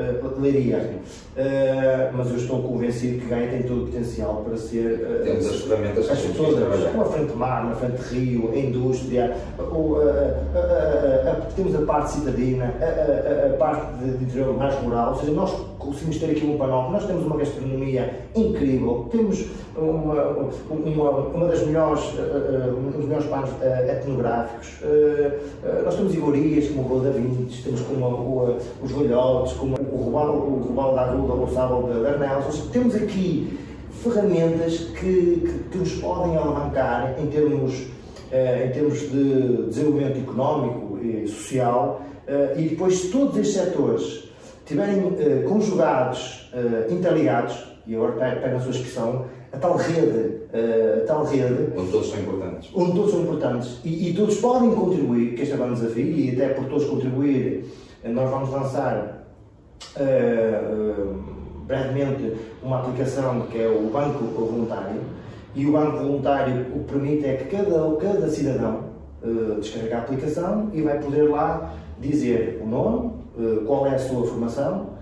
uh, 1.36 2.16
mas 2.16 2.30
eu 2.30 2.36
estou 2.36 2.62
convencido 2.62 3.20
que 3.20 3.26
Gaia 3.26 3.48
tem 3.48 3.62
todo 3.62 3.82
o 3.82 3.86
potencial 3.86 4.44
para 4.44 4.56
ser. 4.56 5.22
Temos 5.24 5.46
as 5.46 5.60
ferramentas 5.62 6.10
as 6.10 6.22
todas, 6.36 6.94
uma 6.94 7.04
frente 7.06 7.32
mar, 7.34 7.64
uma 7.64 7.74
frente 7.74 8.00
rio, 8.14 8.50
a 8.52 8.56
indústria, 8.56 9.36
temos 11.56 11.74
a 11.74 11.82
parte 11.82 12.12
citadina, 12.12 12.74
a, 12.80 12.84
a, 12.84 13.54
a 13.54 13.56
parte 13.56 13.98
de, 13.98 14.18
de 14.18 14.24
interior 14.24 14.56
mais 14.56 14.74
rural, 14.76 15.12
ou 15.12 15.20
seja, 15.20 15.32
nós 15.32 15.52
conseguimos 15.78 16.18
ter 16.18 16.30
aqui 16.30 16.46
um 16.46 16.56
panóplia, 16.56 16.92
nós 16.92 17.06
temos 17.06 17.24
uma 17.24 17.36
gastronomia 17.36 18.20
incrível, 18.34 19.08
temos 19.10 19.46
uma 19.76 20.44
uma, 20.70 21.10
uma 21.10 21.48
das 21.48 21.66
melhores, 21.66 22.04
uh, 22.14 22.76
um 22.76 22.90
dos 22.90 23.04
melhores 23.04 23.26
panos 23.26 23.50
uh, 23.50 23.90
etnográficos. 23.90 24.80
Uh, 24.82 25.84
nós 25.84 25.96
temos 25.96 26.14
iguarias 26.14 26.68
como 26.68 26.82
o 26.82 26.88
Rua 26.88 27.04
da 27.04 27.10
Vintes, 27.10 27.62
temos 27.62 27.80
como 27.82 28.06
a, 28.06 28.84
os 28.84 28.92
velhotes, 28.92 29.52
como 29.54 29.76
o 29.76 30.04
Rubal, 30.04 30.36
o 30.36 30.84
da 30.94 31.04
Aguda, 31.24 31.42
o 31.42 31.54
Sábado 31.54 32.02
da 32.02 32.10
Arnelos. 32.10 32.68
Temos 32.70 32.94
aqui 32.94 33.58
ferramentas 34.02 34.78
que, 34.78 35.40
que, 35.40 35.68
que, 35.70 35.78
nos 35.78 35.92
podem 35.94 36.36
alavancar 36.36 37.16
em 37.18 37.26
termos, 37.26 37.86
em 38.30 38.70
termos 38.72 39.00
de 39.00 39.66
desenvolvimento 39.66 40.18
económico 40.18 40.98
e 41.02 41.26
social. 41.26 42.02
e 42.56 42.68
depois, 42.68 42.98
se 42.98 43.10
todos 43.10 43.36
estes 43.38 43.54
setores 43.54 44.28
estiverem 44.64 45.02
conjugados, 45.48 46.50
interligados, 46.90 47.74
e 47.86 47.94
agora 47.94 48.12
pega 48.12 48.56
a 48.56 48.60
sua 48.60 48.70
expressão, 48.70 49.26
a 49.52 49.58
tal 49.58 49.76
rede, 49.76 50.40
eh, 50.52 51.02
a 51.02 51.06
tal 51.06 51.24
rede. 51.24 51.68
Onde 51.76 51.92
todos 51.92 52.08
são 52.08 52.18
importantes. 52.18 52.70
Onde 52.74 52.92
todos 52.92 53.10
são 53.10 53.20
importantes. 53.20 53.78
E, 53.84 54.08
e 54.08 54.14
todos 54.14 54.36
podem 54.38 54.74
contribuir, 54.74 55.34
que 55.34 55.42
este 55.42 55.54
é 55.54 55.62
um 55.62 55.74
desafio, 55.74 56.06
e 56.06 56.30
até 56.30 56.54
por 56.54 56.64
todos 56.64 56.86
contribuir, 56.86 57.66
eh, 58.02 58.08
nós 58.08 58.30
vamos 58.30 58.50
lançar 58.50 59.23
brevemente 61.66 62.36
uma 62.62 62.80
aplicação 62.80 63.42
que 63.42 63.58
é 63.58 63.68
o 63.68 63.90
Banco 63.90 64.24
Voluntário. 64.24 65.00
E 65.54 65.66
o 65.66 65.72
Banco 65.72 65.98
Voluntário 65.98 66.66
o 66.74 66.80
que 66.80 66.92
permite 66.92 67.26
é 67.26 67.34
que 67.36 67.56
cada, 67.56 67.96
cada 67.96 68.28
cidadão 68.28 68.84
uh, 69.22 69.60
descarregue 69.60 69.92
a 69.92 69.98
aplicação 69.98 70.68
e 70.72 70.82
vai 70.82 70.98
poder 70.98 71.30
lá 71.30 71.74
dizer 72.00 72.60
o 72.62 72.66
nome, 72.66 73.12
uh, 73.38 73.64
qual 73.64 73.86
é 73.86 73.94
a 73.94 73.98
sua 73.98 74.26
formação 74.26 74.94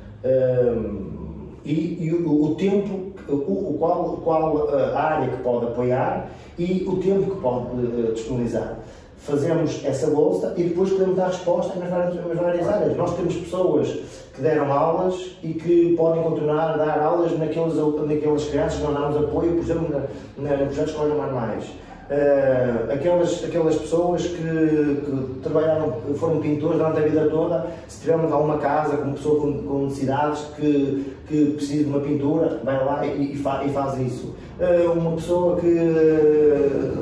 e, 1.64 2.04
e 2.04 2.12
o, 2.12 2.44
o, 2.44 2.54
tempo, 2.54 3.12
o, 3.28 3.76
qual, 3.78 4.20
qual 4.22 4.68
a 4.72 5.00
área 5.00 5.28
que 5.28 5.42
pode 5.42 5.66
apoiar 5.66 6.30
e 6.58 6.84
o 6.86 6.96
tempo 6.96 7.34
que 7.34 7.40
pode 7.40 7.76
uh, 7.76 8.12
disponibilizar. 8.12 8.78
Fazemos 9.24 9.84
essa 9.84 10.08
bolsa 10.08 10.52
e 10.56 10.64
depois 10.64 10.90
podemos 10.90 11.14
dar 11.14 11.28
resposta 11.28 11.78
nas 11.78 11.88
várias, 11.88 12.14
nas 12.14 12.38
várias 12.38 12.68
áreas. 12.68 12.96
Nós 12.96 13.14
temos 13.14 13.36
pessoas 13.36 13.88
que 14.34 14.42
deram 14.42 14.72
aulas 14.72 15.36
e 15.44 15.54
que 15.54 15.94
podem 15.96 16.24
continuar 16.24 16.72
a 16.72 16.76
dar 16.76 16.98
aulas 16.98 17.38
naqueles, 17.38 17.74
naquelas 17.76 18.44
crianças 18.46 18.80
que 18.80 18.84
nós 18.84 18.94
damos 18.94 19.16
apoio, 19.16 19.52
por 19.52 19.60
exemplo, 19.60 19.88
na, 19.90 20.50
na, 20.50 20.56
no 20.56 20.66
projeto 20.66 20.88
Escola 20.88 21.14
Manuais. 21.14 21.64
Uh, 22.12 22.92
aquelas, 22.92 23.42
aquelas 23.42 23.76
pessoas 23.76 24.26
que, 24.26 24.36
que, 24.36 25.40
trabalharam, 25.42 25.94
foram 26.16 26.40
pintores 26.40 26.76
durante 26.76 26.98
a 26.98 27.02
vida 27.02 27.26
toda, 27.30 27.66
se 27.88 28.00
tivermos 28.02 28.30
alguma 28.30 28.58
casa 28.58 28.98
com 28.98 29.04
uma 29.04 29.14
pessoa 29.14 29.40
com, 29.40 29.62
com 29.62 29.84
necessidades 29.84 30.40
que, 30.54 31.14
que 31.26 31.52
precisa 31.52 31.84
de 31.84 31.88
uma 31.88 32.00
pintura, 32.00 32.60
vai 32.62 32.84
lá 32.84 33.06
e, 33.06 33.32
e, 33.32 33.36
fa, 33.38 33.64
e 33.64 33.70
faz 33.70 33.98
isso. 33.98 34.34
Uh, 34.60 34.92
uma 34.92 35.12
pessoa 35.12 35.56
que, 35.58 35.74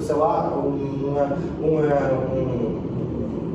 sei 0.00 0.14
lá, 0.14 0.48
uma, 0.54 1.36
uma 1.60 1.80
um, 2.32 2.80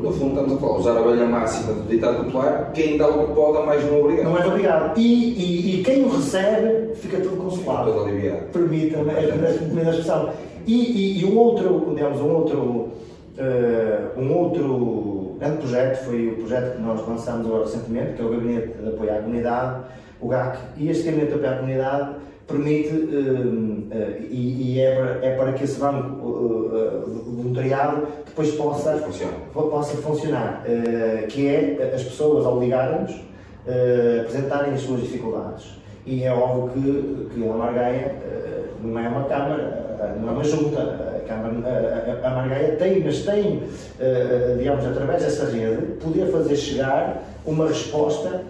no 0.03 0.11
fundo 0.11 0.41
estamos 0.41 0.53
a 0.53 0.57
falar, 0.57 0.77
usar 0.77 0.97
a 0.97 1.01
velha 1.01 1.25
máxima 1.25 1.73
do 1.73 1.87
ditado 1.87 2.25
popular, 2.25 2.71
quem 2.73 2.97
dá 2.97 3.07
o 3.07 3.27
que 3.27 3.33
pode, 3.33 3.65
mais 3.65 3.85
não 3.85 3.95
é 3.95 4.01
obrigado. 4.01 4.25
Não 4.25 4.37
é 4.37 4.45
obrigado. 4.45 4.99
E, 4.99 5.01
e, 5.01 5.79
e, 5.79 5.83
quem 5.83 6.03
o 6.03 6.09
recebe 6.09 6.95
fica 6.95 7.17
todo 7.21 7.37
consolado. 7.37 7.93
Todo 7.93 8.09
aliviado. 8.09 8.43
Permita-me 8.51 9.11
a 9.11 9.53
primeira 9.53 9.89
expressão. 9.91 10.29
E, 10.67 10.73
e, 10.73 11.21
e, 11.21 11.25
um 11.25 11.37
outro, 11.37 11.93
digamos, 11.95 12.19
um 12.19 12.33
outro, 12.33 12.59
uh, 12.59 14.19
um 14.19 14.33
outro 14.33 15.35
grande 15.39 15.57
projeto 15.57 16.05
foi 16.05 16.29
o 16.29 16.35
projeto 16.37 16.75
que 16.75 16.81
nós 16.81 17.07
lançamos 17.07 17.45
agora 17.45 17.65
recentemente, 17.65 18.13
que 18.13 18.21
é 18.21 18.25
o 18.25 18.29
Gabinete 18.29 18.67
de 18.69 18.89
Apoio 18.89 19.13
à 19.13 19.17
Comunidade, 19.17 19.83
o 20.19 20.27
GAC, 20.27 20.57
e 20.77 20.89
este 20.89 21.03
Gabinete 21.03 21.27
de 21.27 21.35
Apoio 21.35 21.51
à 21.51 21.55
Comunidade 21.57 22.15
permite, 22.47 22.95
uh, 22.95 22.97
uh, 22.97 24.25
e, 24.29 24.73
e 24.73 24.79
é, 24.79 24.95
para, 24.95 25.25
é, 25.25 25.35
para, 25.35 25.53
que 25.53 25.63
esse 25.63 25.79
banco 25.79 26.25
voluntariado 27.27 28.07
depois 28.25 28.51
possa, 28.55 29.01
possa 29.53 29.97
funcionar, 29.97 30.63
que 31.29 31.47
é 31.47 31.91
as 31.93 32.03
pessoas, 32.03 32.45
ao 32.45 32.59
ligarem-nos, 32.59 33.15
apresentarem 34.21 34.73
as 34.73 34.81
suas 34.81 35.01
dificuldades. 35.01 35.84
E 36.05 36.23
é 36.23 36.31
óbvio 36.31 36.69
que, 36.73 37.35
que 37.35 37.49
a 37.49 37.53
Margaia 37.53 38.15
não 38.83 38.99
é 38.99 39.07
uma 39.07 39.23
Câmara, 39.25 40.15
não 40.19 40.29
é 40.29 40.31
uma 40.31 40.43
junta. 40.43 40.81
A, 40.81 41.27
Câmara, 41.27 42.21
a, 42.23 42.27
a 42.27 42.35
Margaia 42.35 42.75
tem, 42.75 43.03
mas 43.03 43.23
tem, 43.23 43.63
digamos, 44.57 44.85
através 44.85 45.23
dessa 45.23 45.45
rede, 45.49 45.93
poder 45.93 46.31
fazer 46.31 46.55
chegar 46.55 47.23
uma 47.45 47.67
resposta 47.67 48.43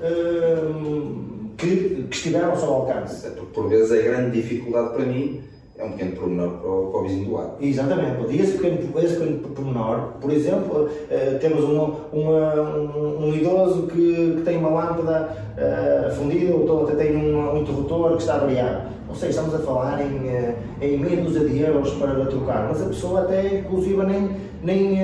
que, 1.57 2.05
que 2.09 2.15
estiveram 2.15 2.51
ao 2.51 2.57
seu 2.57 2.73
alcance. 2.73 3.29
Por 3.53 3.69
vezes, 3.69 3.91
a 3.91 4.01
grande 4.01 4.41
dificuldade 4.41 4.95
para 4.95 5.05
mim 5.05 5.41
é 5.77 5.83
um 5.83 5.91
pequeno 5.91 6.11
pormenor 6.13 6.49
para 6.51 6.69
o, 6.69 6.91
para 6.91 6.99
o 6.99 7.03
vizinho 7.03 7.25
do 7.25 7.33
lado. 7.33 7.51
Exatamente. 7.59 8.33
E 8.33 8.41
esse 8.41 8.53
pequeno, 8.53 8.99
esse 8.99 9.15
pequeno 9.15 9.39
pormenor, 9.39 10.13
por 10.21 10.31
exemplo, 10.31 10.85
uh, 10.85 11.39
temos 11.39 11.63
uma, 11.65 11.83
um, 12.13 13.27
um, 13.27 13.35
idoso 13.35 13.87
que, 13.87 14.35
que, 14.37 14.41
tem 14.45 14.57
uma 14.57 14.69
lâmpada 14.69 15.29
uh, 15.57 16.15
fundida 16.15 16.55
ou 16.55 16.83
até 16.83 16.95
tem 16.95 17.15
um, 17.15 17.55
um 17.55 17.57
interruptor 17.57 18.15
que 18.15 18.21
está 18.21 18.37
brilhar. 18.37 18.89
Ou 19.09 19.15
seja, 19.15 19.31
estamos 19.31 19.53
a 19.53 19.59
falar 19.59 20.01
em, 20.01 20.15
uh, 20.15 20.55
em 20.81 21.23
dúzia 21.23 21.41
de 21.41 21.59
euros 21.59 21.91
para 21.95 22.25
trocar, 22.25 22.69
mas 22.69 22.81
a 22.81 22.85
pessoa 22.85 23.23
até, 23.23 23.59
inclusive, 23.59 24.01
nem, 24.05 24.29
nem, 24.63 24.97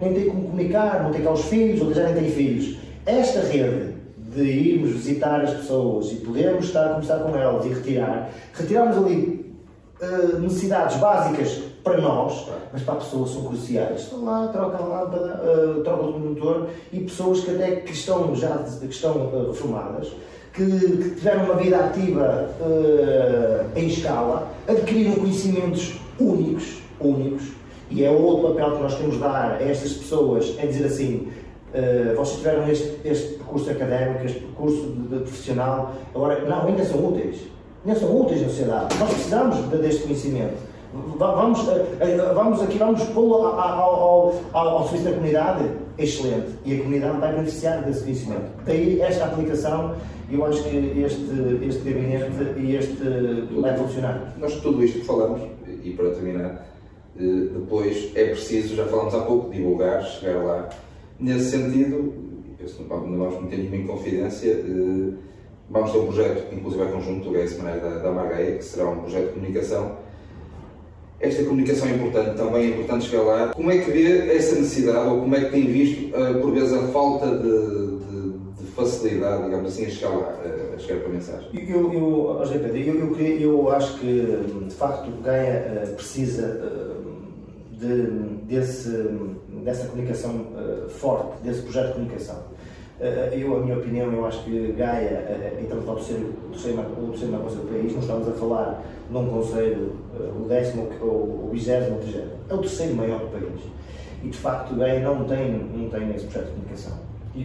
nem 0.00 0.14
tem 0.14 0.26
como 0.26 0.44
comunicar, 0.44 1.02
não 1.02 1.10
tem 1.10 1.22
cá 1.22 1.32
os 1.32 1.44
filhos, 1.44 1.82
ou 1.82 1.92
já 1.92 2.04
nem 2.04 2.14
tem 2.14 2.30
filhos. 2.30 2.78
Esta 3.04 3.40
rede 3.40 3.92
de 4.34 4.42
irmos 4.42 4.92
visitar 4.92 5.42
as 5.42 5.52
pessoas 5.52 6.10
e 6.10 6.16
podermos 6.16 6.64
estar 6.64 6.86
a 6.86 6.88
conversar 6.94 7.18
com 7.18 7.36
elas 7.36 7.66
e 7.66 7.68
retirar, 7.68 8.30
retirarmos 8.54 8.96
ali 8.96 9.43
uh, 10.00 10.38
necessidades 10.38 10.96
básicas 10.96 11.62
para 11.82 12.00
nós, 12.00 12.48
mas 12.72 12.82
para 12.82 12.94
a 12.94 12.96
pessoa 12.96 13.26
são 13.26 13.44
cruciais. 13.44 14.02
Estão 14.02 14.24
lá, 14.24 14.48
trocam 14.48 14.86
a 14.86 15.02
lâmpada, 15.02 15.42
uh, 15.42 15.82
trocam 15.82 16.10
o 16.10 16.20
motor 16.20 16.68
e 16.92 17.00
pessoas 17.00 17.40
que 17.40 17.50
até 17.50 17.76
que 17.76 17.92
estão 17.92 18.34
já 18.34 18.58
que 18.58 18.86
estão 18.86 19.12
uh, 19.12 19.48
reformadas, 19.48 20.12
que, 20.52 20.64
que, 20.64 21.10
tiveram 21.16 21.44
uma 21.44 21.56
vida 21.56 21.78
ativa 21.78 22.48
em 23.74 23.88
escala, 23.88 24.48
adquiriram 24.68 25.16
conhecimentos 25.16 25.98
únicos, 26.20 26.80
únicos, 27.00 27.48
e 27.90 28.04
é 28.04 28.10
outro 28.10 28.50
papel 28.50 28.76
que 28.76 28.82
nós 28.82 28.94
temos 28.96 29.14
de 29.16 29.20
dar 29.20 29.56
a 29.60 29.62
estas 29.62 29.94
pessoas, 29.94 30.54
é 30.58 30.66
dizer 30.66 30.86
assim, 30.86 31.28
Uh, 31.74 32.14
vocês 32.14 32.38
tiveram 32.38 32.68
este, 32.70 33.00
este, 33.04 33.34
percurso 33.34 33.68
académico, 33.68 34.24
este 34.24 34.38
percurso 34.38 34.80
de, 34.92 35.08
de, 35.08 35.18
profissional, 35.24 35.92
agora, 36.14 36.40
não, 36.42 36.68
ainda 36.68 36.84
são 36.84 37.04
úteis. 37.04 37.40
Ainda 37.86 38.00
são 38.00 38.20
úteis 38.20 38.40
na 38.40 38.48
sociedade. 38.48 38.98
Nós 38.98 39.10
precisamos 39.10 39.70
de, 39.70 39.76
deste 39.76 40.02
conhecimento. 40.04 40.54
Vamos, 41.18 41.68
eh, 41.68 41.86
eh, 42.00 42.32
vamos 42.34 42.62
aqui, 42.62 42.78
vamos 42.78 43.02
pô-lo 43.02 43.34
ao, 43.34 43.60
ao, 43.60 44.34
ao, 44.52 44.68
ao 44.68 44.84
serviço 44.84 45.04
da 45.04 45.12
comunidade, 45.12 45.70
excelente. 45.98 46.52
E 46.64 46.76
a 46.76 46.78
comunidade 46.78 47.18
vai 47.18 47.32
beneficiar 47.32 47.82
desse 47.82 48.04
conhecimento. 48.04 48.44
Daí 48.64 49.00
esta 49.00 49.26
aplicação, 49.26 49.96
eu 50.30 50.44
acho 50.46 50.62
que 50.62 50.76
este, 50.76 51.64
este 51.66 51.80
gabinete 51.80 52.30
e 52.58 52.76
este 52.76 52.96
vai 53.60 53.76
funcionar. 53.76 54.34
Nós 54.38 54.54
tudo 54.60 54.82
isto 54.84 55.00
que 55.00 55.04
falamos, 55.04 55.42
e 55.82 55.90
para 55.90 56.10
terminar, 56.10 56.64
depois 57.16 58.10
é 58.14 58.26
preciso, 58.26 58.76
já 58.76 58.86
falamos 58.86 59.14
há 59.14 59.20
pouco, 59.22 59.50
divulgar, 59.50 60.02
chegar 60.04 60.42
lá. 60.44 60.68
Nesse 61.18 61.50
sentido, 61.50 62.14
penso 62.56 62.76
que 62.76 62.88
não 62.88 63.18
vamos 63.18 63.42
meter 63.42 63.58
nenhuma 63.58 63.76
inconfidência, 63.76 64.64
vamos 65.70 65.92
ter 65.92 65.98
um 65.98 66.06
projeto, 66.06 66.54
inclusive 66.54 66.82
é 66.82 66.86
conjunto 66.86 67.24
do 67.24 67.30
GAE 67.32 67.48
da, 67.48 67.98
da 67.98 68.10
Margaia, 68.10 68.56
que 68.56 68.64
será 68.64 68.88
um 68.88 69.00
projeto 69.00 69.26
de 69.26 69.32
comunicação 69.32 69.96
esta 71.24 71.42
comunicação 71.44 71.88
é 71.88 71.92
importante, 71.92 72.36
também 72.36 72.64
é 72.64 72.68
importante 72.68 73.16
lá. 73.16 73.48
Como 73.54 73.70
é 73.70 73.78
que 73.78 73.90
vê 73.90 74.36
essa 74.36 74.56
necessidade, 74.56 75.08
ou 75.08 75.20
como 75.20 75.34
é 75.34 75.44
que 75.44 75.50
tem 75.50 75.66
visto, 75.66 76.14
uh, 76.14 76.40
por 76.40 76.52
vezes, 76.52 76.72
a 76.72 76.82
falta 76.88 77.26
de, 77.26 77.42
de, 77.42 78.32
de, 78.58 78.70
facilidade, 78.76 79.44
digamos 79.44 79.72
assim, 79.72 79.86
a 79.86 79.90
chegar 79.90 80.10
lá, 80.10 80.34
a 80.74 80.78
chegar 80.78 81.00
para 81.00 81.08
a 81.08 81.12
mensagem? 81.12 81.48
Eu, 81.54 81.92
eu, 81.92 82.44
eu, 82.52 82.76
eu, 82.76 83.40
eu 83.40 83.70
acho 83.70 83.98
que, 84.00 84.66
de 84.68 84.74
facto, 84.74 85.10
Gaia 85.22 85.86
uh, 85.86 85.94
precisa 85.94 86.60
de, 87.72 88.02
desse, 88.46 88.90
dessa 89.64 89.86
comunicação 89.88 90.46
forte, 90.90 91.42
desse 91.42 91.62
projeto 91.62 91.86
de 91.86 91.92
comunicação. 91.94 92.53
Eu, 93.00 93.56
a 93.56 93.60
minha 93.60 93.76
opinião, 93.76 94.12
eu 94.12 94.24
acho 94.24 94.44
que 94.44 94.72
Gaia, 94.72 95.52
então, 95.60 95.78
o 95.78 95.94
terceiro, 95.96 96.32
o 96.46 96.50
terceiro, 96.52 96.80
o 96.80 97.10
terceiro 97.10 97.38
coisa 97.38 97.56
do 97.56 97.68
país, 97.68 97.92
não 97.92 98.00
estamos 98.00 98.28
a 98.28 98.32
falar 98.32 98.84
num 99.10 99.28
conselho, 99.28 99.92
o 100.40 100.46
décimo 100.48 100.88
ou 101.00 101.46
o 101.46 101.50
vigésimo, 101.52 101.98
é 102.48 102.54
o 102.54 102.58
terceiro 102.58 102.94
maior 102.94 103.18
do 103.18 103.32
país. 103.32 103.62
E, 104.22 104.28
de 104.28 104.38
facto, 104.38 104.76
Gaia 104.76 105.00
não 105.00 105.24
tem, 105.24 105.52
não 105.52 105.90
tem 105.90 106.08
esse 106.14 106.26
projeto 106.26 106.46
de 106.46 106.52
comunicação. 106.52 106.92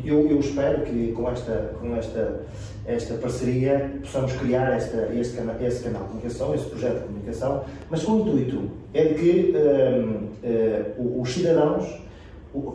Eu, 0.06 0.30
eu 0.30 0.40
espero 0.40 0.84
que, 0.84 1.12
com 1.14 1.28
esta, 1.32 1.74
com 1.82 1.96
esta, 1.96 2.42
esta 2.86 3.16
parceria, 3.16 3.92
possamos 4.02 4.34
criar 4.34 4.72
esta, 4.74 5.10
este 5.16 5.36
canal, 5.36 5.56
esse 5.60 5.84
canal 5.84 6.04
de 6.04 6.08
comunicação, 6.10 6.54
esse 6.54 6.66
projeto 6.66 7.00
de 7.00 7.08
comunicação, 7.08 7.64
mas 7.90 8.08
o 8.08 8.20
intuito 8.20 8.70
é 8.94 9.04
de 9.06 9.14
que 9.16 9.54
um, 9.58 10.28
uh, 10.48 11.22
os 11.22 11.34
cidadãos, 11.34 11.86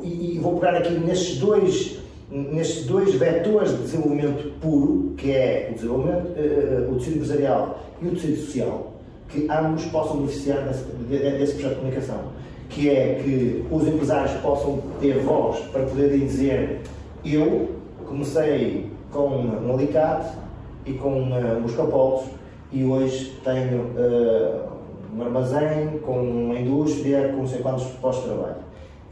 e, 0.03 0.37
e 0.37 0.39
vou 0.41 0.59
pegar 0.59 0.77
aqui 0.77 0.93
nestes 0.95 1.39
dois 1.39 2.04
nestes 2.35 2.85
dois 2.87 3.15
vetores 3.15 3.71
de 3.71 3.83
desenvolvimento 3.85 4.53
puro, 4.61 5.15
que 5.17 5.31
é 5.31 5.69
o 5.71 5.75
desenvolvimento, 5.75 6.27
uh, 6.27 6.93
o 6.93 6.99
tecido 6.99 7.17
empresarial 7.17 7.79
e 8.03 8.09
o 8.09 8.11
tecido 8.11 8.37
social, 8.37 8.93
que 9.29 9.47
ambos 9.49 9.85
possam 9.87 10.17
beneficiar 10.17 10.65
desse, 10.65 10.85
desse 11.09 11.53
projeto 11.53 11.71
de 11.71 11.77
comunicação. 11.77 12.21
Que 12.69 12.91
é 12.91 13.21
que 13.23 13.65
os 13.71 13.87
empresários 13.87 14.33
possam 14.41 14.83
ter 15.01 15.19
voz 15.21 15.61
para 15.67 15.85
poderem 15.85 16.21
dizer 16.21 16.81
eu 17.25 17.71
comecei 18.07 18.91
com 19.13 19.29
um 19.29 19.73
alicate 19.73 20.37
e 20.85 20.93
com 20.95 21.31
uh, 21.31 21.65
uns 21.65 21.75
capotes 21.75 22.27
e 22.73 22.85
hoje 22.85 23.33
tenho 23.45 23.83
uh, 23.83 24.75
um 25.17 25.23
armazém 25.23 26.01
com 26.05 26.21
uma 26.21 26.59
indústria 26.59 27.29
com 27.29 27.43
não 27.43 27.47
sei 27.47 27.61
quantos 27.61 27.85
postos 28.01 28.25
de 28.25 28.31
trabalho. 28.35 28.57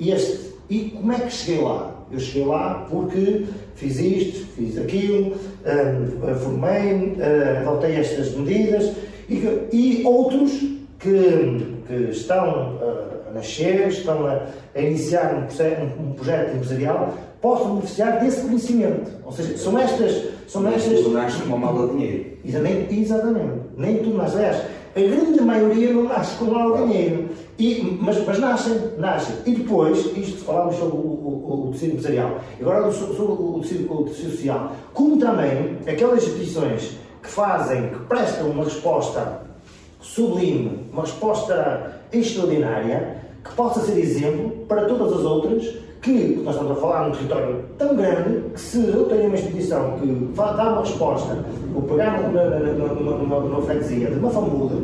Este, 0.00 0.54
e 0.68 0.90
como 0.90 1.12
é 1.12 1.20
que 1.20 1.30
cheguei 1.30 1.62
lá? 1.62 1.91
Eu 2.12 2.20
cheguei 2.20 2.44
lá 2.44 2.87
porque 2.90 3.46
fiz 3.75 3.98
isto, 3.98 4.46
fiz 4.55 4.77
aquilo, 4.77 5.35
um, 5.35 6.35
formei-me, 6.38 7.16
uh, 7.16 7.68
adotei 7.68 7.96
estas 7.96 8.37
medidas 8.37 8.92
e, 9.29 9.37
e 9.72 10.03
outros 10.05 10.53
que, 10.98 11.77
que 11.87 11.94
estão 12.11 12.77
uh, 12.77 13.29
a 13.31 13.33
nascer, 13.35 13.88
estão 13.88 14.27
a, 14.27 14.46
a 14.75 14.81
iniciar 14.81 15.35
um, 15.35 16.03
um, 16.03 16.12
projeto 16.12 16.55
empresarial, 16.55 17.14
possam 17.40 17.77
beneficiar 17.77 18.20
desse 18.20 18.42
conhecimento. 18.42 19.11
Ou 19.25 19.33
seja, 19.33 19.57
são 19.57 19.79
estas. 19.79 20.33
São 20.46 20.68
estas... 20.68 21.01
Com 21.01 21.57
uma 21.57 21.72
mala 21.72 21.87
de 21.88 21.94
dinheiro. 21.94 22.25
Exatamente, 22.44 23.01
exatamente. 23.01 23.61
Nem 23.77 23.96
tu. 23.98 24.20
Aliás, 24.20 24.62
a 24.94 25.00
grande 25.00 25.40
maioria 25.40 25.92
não 25.92 26.05
nasce 26.05 26.37
com 26.37 26.46
mal 26.46 26.76
dinheiro. 26.87 27.28
E, 27.59 27.98
mas, 28.00 28.24
mas 28.26 28.38
nascem, 28.38 28.74
nascem. 28.98 29.37
E 29.46 29.52
depois, 29.52 29.98
isto 30.16 30.44
falámos 30.44 30.76
sobre 30.76 30.96
o, 30.96 31.00
o, 31.00 31.68
o 31.68 31.72
tecido 31.72 31.92
empresarial, 31.92 32.40
agora 32.61 32.90
sobre 32.90 33.22
o 33.22 33.61
tecido, 33.62 33.92
o 33.92 34.05
tecido 34.05 34.31
social, 34.31 34.72
como 34.92 35.18
também 35.18 35.78
aquelas 35.87 36.24
instituições 36.24 36.96
que 37.22 37.28
fazem, 37.28 37.90
que 37.90 37.98
prestam 38.07 38.50
uma 38.50 38.64
resposta 38.64 39.42
sublime, 40.00 40.88
uma 40.92 41.02
resposta 41.02 42.00
extraordinária, 42.12 43.22
que 43.44 43.52
possa 43.55 43.81
ser 43.81 43.98
exemplo 43.98 44.66
para 44.66 44.87
todas 44.87 45.12
as 45.12 45.24
outras, 45.24 45.74
que 46.02 46.42
nós 46.44 46.56
estamos 46.56 46.76
a 46.76 46.80
falar 46.80 47.08
num 47.08 47.12
território 47.12 47.64
tão 47.78 47.94
grande 47.94 48.42
que 48.52 48.60
se 48.60 48.78
eu 48.88 49.04
tenho 49.04 49.28
uma 49.28 49.34
instituição 49.34 49.98
que 50.00 50.06
dá 50.34 50.70
uma 50.72 50.80
resposta, 50.80 51.38
ou 51.74 51.82
pegar 51.82 52.20
numa, 52.20 53.62
freguesia 53.62 54.10
de 54.10 54.18
uma 54.18 54.30
famuda, 54.30 54.74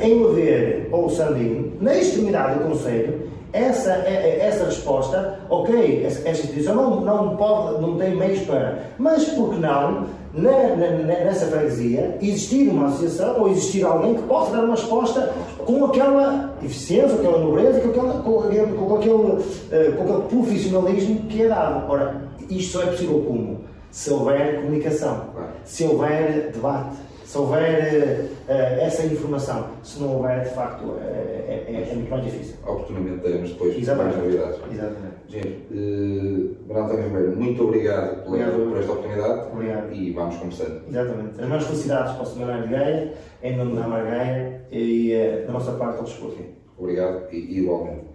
em 0.00 0.14
Mover 0.14 0.88
ou 0.92 1.10
Sandinho, 1.10 1.72
na 1.80 1.96
extremidade 1.96 2.60
do 2.60 2.68
Conselho, 2.68 3.28
essa, 3.52 3.90
essa 3.92 4.64
resposta, 4.64 5.40
ok, 5.50 6.04
essa, 6.04 6.28
instituição 6.28 6.74
não, 6.74 7.00
não, 7.00 7.36
pode, 7.36 7.82
não 7.82 7.96
tem 7.96 8.16
meios 8.16 8.40
para, 8.40 8.78
mas 8.98 9.24
por 9.30 9.50
que 9.50 9.60
não, 9.60 10.06
na, 10.34 10.76
na, 10.76 10.90
nessa 11.06 11.46
freguesia, 11.46 12.18
existir 12.20 12.68
uma 12.68 12.88
associação 12.88 13.40
ou 13.40 13.48
existir 13.48 13.84
alguém 13.84 14.14
que 14.14 14.22
possa 14.22 14.52
dar 14.52 14.64
uma 14.64 14.74
resposta 14.74 15.32
com 15.64 15.84
aquela 15.84 16.54
eficiência, 16.62 17.16
com 17.16 17.22
aquela 17.22 17.38
nobreza, 17.38 17.80
com, 17.80 17.90
aquela, 17.90 18.22
com, 18.22 18.40
aquele, 18.40 18.72
com, 18.72 18.96
aquele, 18.96 19.14
uh, 19.14 19.96
com 19.96 20.02
aquele 20.02 20.28
profissionalismo 20.28 21.20
que 21.28 21.42
é 21.42 21.48
dado. 21.48 21.90
Ora, 21.90 22.22
isto 22.50 22.72
só 22.72 22.82
é 22.82 22.86
possível 22.86 23.24
como? 23.26 23.60
Se 23.90 24.12
houver 24.12 24.60
comunicação, 24.60 25.26
se 25.64 25.84
houver 25.84 26.50
debate, 26.52 26.96
se 27.24 27.38
houver 27.38 28.30
uh, 28.46 28.52
essa 28.80 29.06
informação, 29.06 29.70
se 29.82 30.00
não 30.00 30.16
houver, 30.16 30.44
de 30.44 30.50
facto, 30.50 30.84
uh, 30.84 30.98
é, 31.00 31.88
é, 31.90 31.94
muito 31.94 32.10
mais 32.10 32.24
difícil. 32.24 32.56
Oportunamente 32.66 33.22
teremos 33.22 33.50
depois 33.50 33.76
Exatamente. 33.76 34.16
mais 34.16 34.26
novidades. 34.26 34.60
Exatamente. 34.70 35.14
Gente, 35.28 35.66
uh, 35.72 36.64
Bernardo 36.66 36.96
Ribeiro, 36.96 37.36
muito 37.36 37.64
obrigado, 37.64 38.26
obrigado, 38.26 38.68
por 38.68 38.78
esta 38.78 38.92
oportunidade 38.92 39.52
obrigado. 39.52 39.92
e 39.92 40.12
vamos 40.12 40.36
conversando. 40.36 40.82
Exatamente. 40.88 41.40
As 41.40 41.48
maiores 41.48 41.66
felicidades 41.66 42.12
para 42.12 42.22
o 42.22 42.26
Semanário 42.26 42.70
Gaia, 42.70 43.12
em 43.42 43.56
nome 43.56 43.74
da 43.74 43.88
Margaia 43.88 44.66
e 44.70 45.44
da 45.46 45.52
nossa 45.52 45.72
parte 45.72 45.98
ao 45.98 46.04
desporto. 46.04 46.42
Obrigado 46.76 47.32
e 47.32 47.58
igualmente. 47.58 48.14